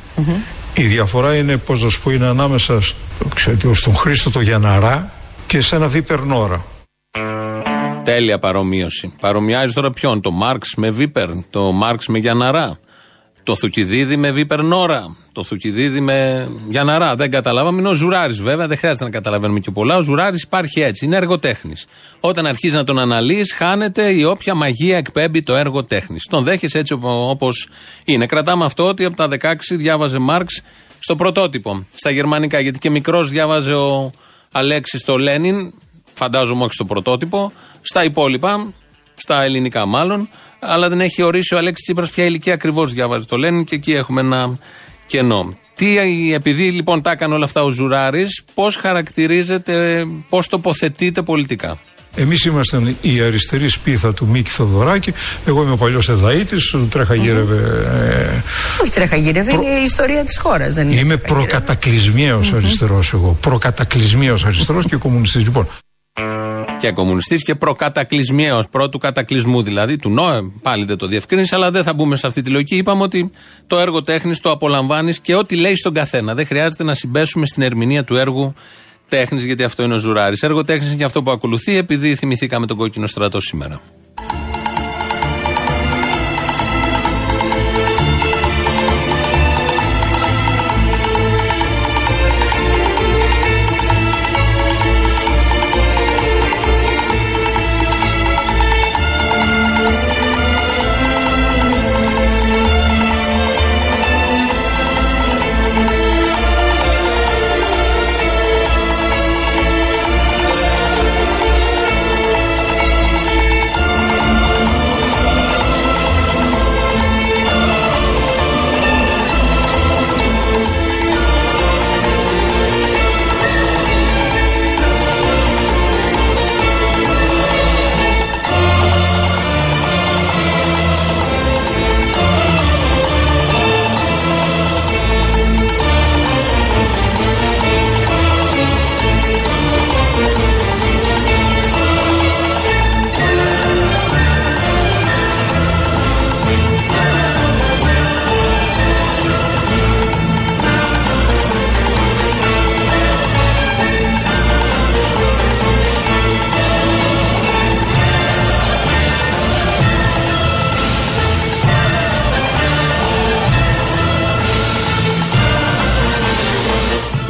[0.73, 2.95] η διαφορά είναι, πώς να σου πω, είναι ανάμεσα στο,
[3.35, 5.11] ξέρετε, στον Χρήστο το Γιαναρά
[5.51, 6.65] και σε ένα Βίπερ Νόρα.
[8.03, 9.13] Τέλεια παρομοίωση.
[9.19, 12.79] Παρομοιάζει τώρα ποιον, το Μάρξ με Βίπερ, το Μάρξ με Γιαναρά,
[13.43, 17.15] το Θουκυδίδη με Βίπερ Νόρα, το Θουκυδίδη με Γιαναρά.
[17.15, 17.79] Δεν καταλάβαμε.
[17.79, 19.97] Είναι ο Ζουράρης βέβαια, δεν χρειάζεται να καταλαβαίνουμε και πολλά.
[19.97, 21.85] Ο Ζουράρης υπάρχει έτσι, είναι εργοτέχνης.
[22.19, 26.17] Όταν αρχίζει να τον αναλύεις, χάνεται η όποια μαγεία εκπέμπει το έργο τέχνη.
[26.29, 27.67] Τον δέχεσαι έτσι όπως
[28.05, 28.25] είναι.
[28.25, 30.61] Κρατάμε αυτό ότι από τα 16 διάβαζε Μάρξ
[30.99, 34.11] στο πρωτότυπο, στα γερμανικά, γιατί και μικρός διάβαζε ο
[34.51, 35.73] Αλέξης το Λένιν,
[36.13, 38.73] φαντάζομαι όχι στο πρωτότυπο, στα υπόλοιπα,
[39.15, 40.29] στα ελληνικά μάλλον,
[40.59, 43.91] αλλά δεν έχει ορίσει ο Αλέξης Τσίπρας ποια ηλικία ακριβώς διάβαζε το Λένιν και εκεί
[43.91, 44.59] έχουμε ένα
[45.07, 45.57] κενό.
[45.75, 45.97] Τι,
[46.33, 51.77] επειδή λοιπόν τα έκανε όλα αυτά ο Ζουράρης, πώς χαρακτηρίζεται, πώς τοποθετείται πολιτικά;
[52.15, 55.13] Εμείς ήμασταν η αριστερή σπίθα του Μίκη Θοδωράκη.
[55.45, 56.55] Εγώ είμαι ο παλιός Εδαήτη,
[56.89, 58.43] τρέχα γύρευε.
[58.81, 60.73] Ε, Όχι τρέχα γύρευε, είναι η ιστορία της χώρας.
[60.73, 63.37] Δεν είναι Είμαι προκατακλυσμιαίο αριστερός εγώ.
[63.41, 65.43] Προκατακλυσμιαίο αριστερός και κομμουνιστής.
[65.43, 65.67] Λοιπόν,
[66.79, 70.41] Και κομμουνιστής και προκατακλυσμιαίο, πρώτου κατακλυσμού δηλαδή, του ΝΟΕ.
[70.61, 72.75] Πάλι δεν το διευκρίνησε, αλλά δεν θα μπούμε σε αυτή τη λογική.
[72.75, 73.31] Είπαμε ότι
[73.67, 76.33] το έργο τέχνης το απολαμβάνεις και ό,τι λέει στον καθένα.
[76.33, 78.53] Δεν χρειάζεται να συμπέσουμε στην ερμηνεία του έργου
[79.09, 80.41] τέχνης, γιατί αυτό είναι ο Ζουράρης.
[80.41, 83.81] Έργο τέχνης είναι και αυτό που ακολουθεί, επειδή θυμηθήκαμε τον κόκκινο στρατό σήμερα.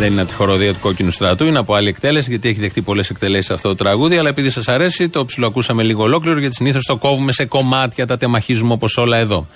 [0.02, 2.82] Δεν είναι από τη χοροδία του κόκκινου στρατού, είναι από άλλη εκτέλεση, γιατί έχει δεχτεί
[2.82, 4.18] πολλές εκτελέσεις αυτό το τραγούδι.
[4.18, 8.18] Αλλά επειδή σας αρέσει, το ψιλοακούσαμε λίγο ολόκληρο, γιατί συνήθως το κόβουμε σε κομμάτια, τα
[8.18, 9.48] τεμαχίζουμε όπως όλα εδώ.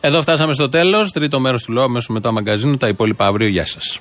[0.00, 1.12] Εδώ φτάσαμε στο τέλος.
[1.12, 2.76] Τρίτο μέρος του λόγου, αμέσως μετά μαγκαζίνου.
[2.76, 3.48] Τα υπόλοιπα αύριο.
[3.48, 4.00] Γεια σας.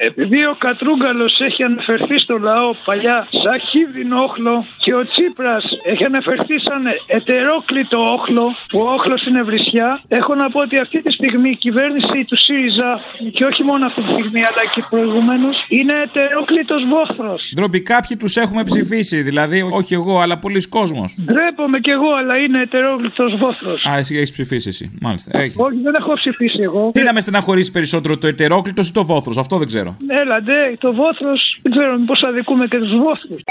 [0.00, 6.04] Επειδή ο Κατρούγκαλος έχει αναφερθεί στο λαό παλιά σαν χίδινο όχλο και ο Τσίπρας έχει
[6.10, 11.12] αναφερθεί σαν ετερόκλητο όχλο, που ο όχλος είναι βρισιά, έχω να πω ότι αυτή τη
[11.12, 12.90] στιγμή η κυβέρνηση του ΣΥΡΙΖΑ
[13.32, 17.40] και όχι μόνο αυτή τη στιγμή αλλά και προηγουμένως είναι ετερόκλητος βόθρος.
[17.54, 21.16] Ντροπή, κάποιοι τους έχουμε ψηφίσει, δηλαδή όχι εγώ, αλλά πολλοί κόσμος.
[21.24, 23.84] Ντρέπομαι κι εγώ, αλλά είναι ετερόκλητος βόθρος.
[23.90, 24.84] Α, εσύ έχεις ψηφίσει εσύ.
[25.00, 25.40] Μάλιστα.
[25.40, 25.54] Έχει.
[25.56, 26.90] Όχι, δεν έχω ψηφίσει εγώ.
[26.94, 29.87] Τι να με στεναχωρήσει περισσότερο, το ετερόκλητο ή το βόθρος, αυτό δεν ξέρω.
[30.06, 33.42] Έλα, ντε, το βόθρος, δεν ξέρω μήπως αδικούμε και τους βόθρους.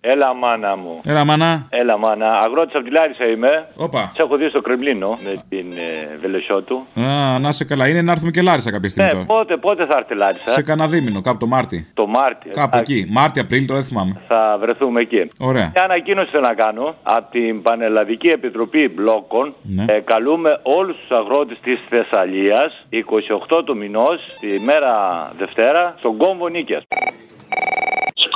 [0.00, 1.00] Έλα, μάνα μου.
[1.04, 1.66] Έλα, μάνα.
[1.70, 2.32] Έλα, μάνα.
[2.38, 3.68] Αγρότης από τη Λάρισα είμαι.
[3.76, 4.10] Όπα.
[4.14, 6.86] Σε έχω δει στο Κρεμλίνο με την ε, Βελεσότου.
[7.00, 7.88] Α, να σε καλά.
[7.88, 9.26] Είναι να έρθουμε και Λάρισα κάποια στιγμή Ναι, τώρα.
[9.38, 11.86] πότε, πότε θα έρθει Λάρισα; Σε κανένα δίμηνο, κάπου το Μάρτι.
[11.94, 12.52] Το Μάρτιο.
[12.52, 13.06] Κάπου Εντάξει, εκεί.
[13.10, 14.20] Μάρτι, Απρίλιο, τώρα δεν θυμάμαι.
[14.28, 15.28] Θα βρεθούμε εκεί.
[15.40, 15.70] Ωραία.
[15.74, 19.54] Μια ανακοίνωση θέλω να κάνω από την Πανελλαδική Επιτροπή Μπλόκων.
[19.62, 19.84] Ναι.
[19.88, 24.92] Ε, καλούμε όλους τους αγρότες της Θεσσαλίας 28 του μηνός, τη μέρα
[25.38, 26.82] Δευτέρα, στον κόμβο Νίκαιας.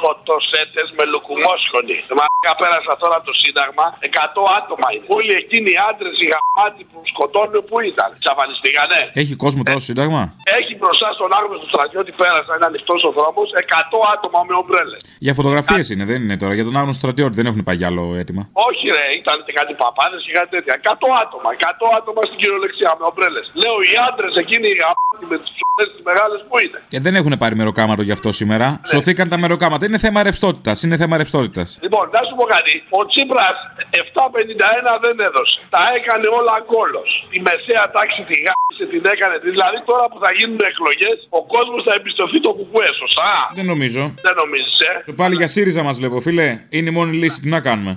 [0.02, 1.96] Σκοτωσέτε με λουκουμόσχονη.
[2.18, 4.86] Μαλάκα πέρασα τώρα το Σύνταγμα, 100 άτομα.
[5.16, 8.08] Όλοι εκείνοι οι άντρες οι γαμάτοι που σκοτώνουν, πού ήταν.
[8.22, 8.98] Ξαφανιστήκανε.
[9.22, 10.22] Έχει κόσμο τώρα στο Σύνταγμα;
[10.58, 15.00] Έχει μπροστά στον άγνωστο στρατιώτη πέρασα, είναι ανοιχτός ο δρόμος, 100 άτομα με ομπρέλες.
[15.26, 16.52] Για φωτογραφίες είναι, δεν είναι τώρα.
[16.58, 18.42] Για τον άγνωστο στρατιώτη δεν έχουν πάει για άλλο αίτημα.
[18.68, 20.72] Όχι ρε, ήταν και κάτι παπάδες και κάτι τέτοια.
[20.82, 23.46] 100 άτομα, 100 άτομα στην κυριολεξία με ομπρέλες.
[23.62, 27.14] Λέω οι άντρες εκείνοι οι γαμάτοι με τις ψωμές τις μεγάλες που είναι; Ε, δεν
[27.20, 28.66] έχουν πάρει μεροκάματο γι' αυτό σήμερα.
[28.92, 29.82] Σωθήκαν τα μεροκάματα.
[29.92, 30.76] Είναι θέμα ρευστότητας.
[30.84, 31.68] Είναι θέμα ρευστότητας.
[31.84, 32.74] Λοιπόν, να σου πω κάτι.
[32.98, 33.56] Ο Τσίπρας
[34.02, 35.56] 751 δεν έδωσε.
[35.74, 37.02] Τα έκανε όλα κόλο.
[37.36, 39.36] Η μεσαία τάξη τη γάμισε, την έκανε.
[39.48, 43.32] Δηλαδή τώρα που θα γίνουν εκλογές, ο κόσμος θα εμπιστευτεί το κουκουέ, σωστά.
[43.58, 44.02] Δεν νομίζω.
[44.26, 46.48] Δεν νομίζεις, ε; Το πάλι για ΣΥΡΙΖΑ μας βλέπω, φίλε.
[46.76, 47.38] Είναι η μόνη λύση.
[47.42, 47.92] Τι να κάνουμε;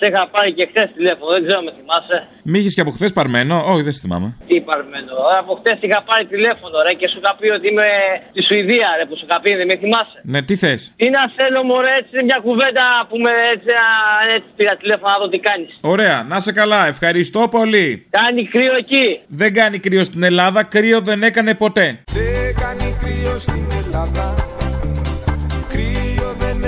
[0.00, 2.18] Σε είχα πάρει και χθες τηλέφωνο, δεν ξέρω με θυμάσαι.
[2.50, 3.54] Μη είχε και από χθες παρμένο.
[3.72, 4.28] Όχι, δεν σε θυμάμαι.
[4.48, 5.14] Τι παρμένο.
[5.40, 7.88] Από χθες είχα πάρει τηλέφωνο, ρε, και σου είχα πει ότι είμαι
[8.32, 10.18] στη Σουηδία, ρε, που σου είχα πει, δεν με θυμάσαι.
[10.32, 13.88] Ναι, τι θες; Τι να θέλω, μωρέ, έτσι μια κουβέντα που με έτσι, α,
[14.34, 15.70] έτσι πήρα τηλέφωνο να δω τι κάνεις.
[15.94, 16.80] Ωραία, να σε καλά.
[16.94, 17.86] Ευχαριστώ πολύ.
[18.20, 19.06] Κάνει κρύο εκεί.
[19.40, 20.60] Δεν κάνει κρύο στην Ελλάδα.
[20.74, 21.86] Κρύο δεν έκανε ποτέ.
[22.12, 24.49] Δεν κάνει κρύο στην Ελλάδα Κρύο δεν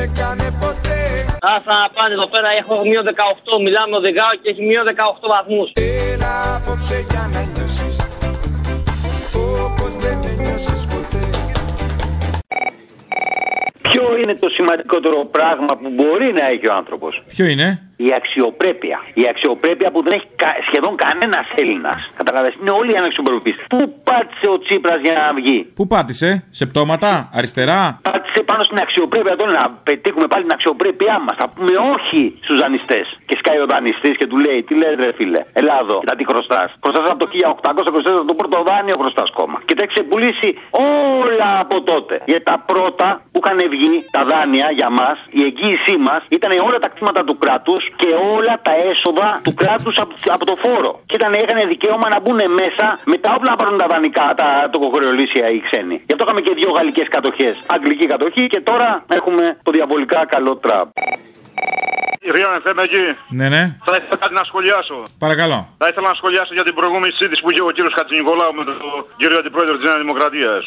[0.07, 0.99] έκανε ποτέ
[1.55, 3.05] Άστα να πάνε εδώ πέρα, έχω μείον
[3.55, 5.69] 18, μιλάμε οδηγάω και έχει μείον 18 βαθμούς.
[6.13, 7.97] Έλα απόψε για να νιώσεις
[9.67, 11.23] Όπως δεν νιώσεις ποτέ
[13.87, 18.99] Ποιο είναι το σημαντικότερο πράγμα που μπορεί να έχει ο άνθρωπος; Ποιο είναι; Η αξιοπρέπεια.
[19.15, 22.01] Η αξιοπρέπεια που δεν έχει κα- σχεδόν κανένας Έλληνας.
[22.17, 23.57] Καταλαβαίνετε, είναι όλοι αναξιοπρεπείς.
[23.69, 23.79] Πού
[24.09, 29.37] πάτησε ο Τσίπρας για να βγει; Πού πάτησε, σε πτώματα, αριστερά; Πάτησε πάνω στην αξιοπρέπεια.
[29.37, 31.37] Τώρα να πετύχουμε πάλι την αξιοπρέπειά μας.
[31.41, 33.07] Θα πούμε όχι στους δανειστές.
[33.27, 36.69] Και σκάει ο δανειστής και του λέει: Τι λες, ρε φίλε, Ελλάδο, κοίτα τι χρωστάς.
[36.85, 39.59] Χρωστάς από το 1824 το πρώτο δάνειο χρωστάς κόμμα.
[39.65, 42.15] Και τα έχει ξεπουλήσει όλα από τότε.
[42.27, 46.79] Γιατί τα πρώτα που είχαν βγει, τα δάνεια για μας, η εγγύησή μας, ήταν όλα
[46.79, 51.01] τα κτήματα του κράτους και όλα τα έσοδα του κράτους από, από το φόρο.
[51.07, 54.69] Και ήταν, είχαν δικαίωμα να μπουν μέσα με τα όπλα να πάρουν τα δανεικά, τα
[54.73, 55.97] τοκοχρεωλήσια οι ξένοι.
[56.07, 57.55] Γι' αυτό είχαμε και δύο γαλλικές κατοχές.
[57.67, 60.89] Αγγλική κατοχή και τώρα έχουμε το διαβολικά καλό Τραμπ.
[62.35, 63.05] Ριάννη, θέμε εκεί.
[63.39, 63.63] Ναι, ναι.
[63.87, 64.99] Θα ήθελα κάτι να σχολιάσω.
[65.25, 65.59] Παρακαλώ.
[65.83, 68.77] Θα ήθελα να σχολιάσω για την προηγούμενη συζήτηση που είχε ο κύριος Χατζηνικολάου με τον
[69.21, 70.63] κύριο Αντιπρόεδρο της Νέας Δημοκρατίας.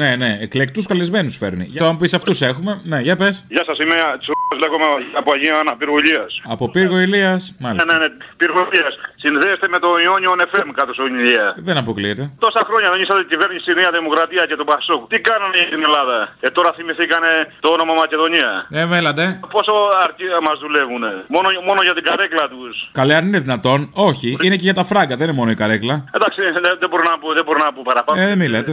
[0.00, 0.30] Ναι, ναι.
[0.46, 1.64] Εκλεκτούς καλεσμένους φέρνει.
[1.74, 2.72] Για να μου πεις αυτούς έχουμε.
[2.90, 3.34] Ναι, για πες.
[3.54, 4.86] Γεια σας, είμαι Τσουρό, λέγομαι
[5.20, 6.30] από Αγία Άννα, πύργο Ηλίας.
[6.54, 7.40] Από πύργο Ηλίας.
[7.58, 7.92] Ναι, Μάλιστα.
[7.92, 8.08] ναι, ναι,
[8.40, 8.94] πύργο Ηλίας.
[9.22, 11.46] Συνδέεστε με το Ιόνιο FM κάτω στον Ηλία.
[11.68, 12.22] Δεν αποκλείεται.
[12.44, 15.00] Τόσα χρόνια δεν είσατε κυβέρνηση στη Νέα Δημοκρατία και τον Πασόκ.
[15.12, 16.16] Τι κάνανε για την Ελλάδα;
[16.46, 17.30] Ε, τώρα θυμηθήκανε
[17.64, 18.50] το όνομα Μακεδονία.
[18.80, 19.24] Ε, μέλατε.
[19.56, 21.02] Πόσο αρκεί μας δουλεύουν.
[21.34, 22.74] Μόνο, μόνο για την καρέκλα τους.
[23.00, 23.78] Καλέ, αν είναι δυνατόν.
[24.08, 25.94] Όχι, είναι και για τα φράγκα, δεν είναι μόνο η καρέκλα.
[26.16, 28.16] Εντάξει, δεν, δεν μπορώ να πω, δεν μπορώ να πω παραπάνω.
[28.22, 28.72] Ε, δεν μιλάτε.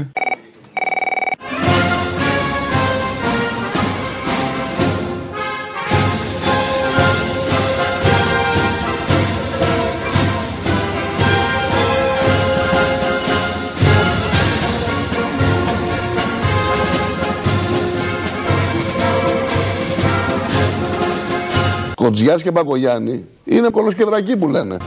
[22.08, 24.78] Κοτζιάς και Μπακογιάννη είναι κολοσκεδρακοί που λένε.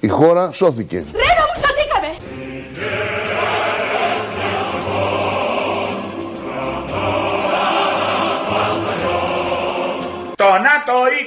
[0.00, 1.04] Η χώρα σώθηκε.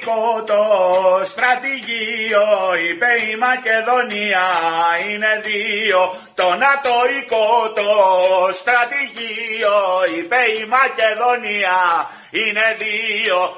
[0.06, 2.48] Νατοϊκό το στρατηγείο
[2.90, 4.48] είπε η Μακεδονία
[5.10, 6.14] είναι δύο.
[6.36, 7.90] Το νατοϊκό το
[8.54, 9.78] στρατηγείο
[10.18, 13.56] είπε η Μακεδονία είναι δύο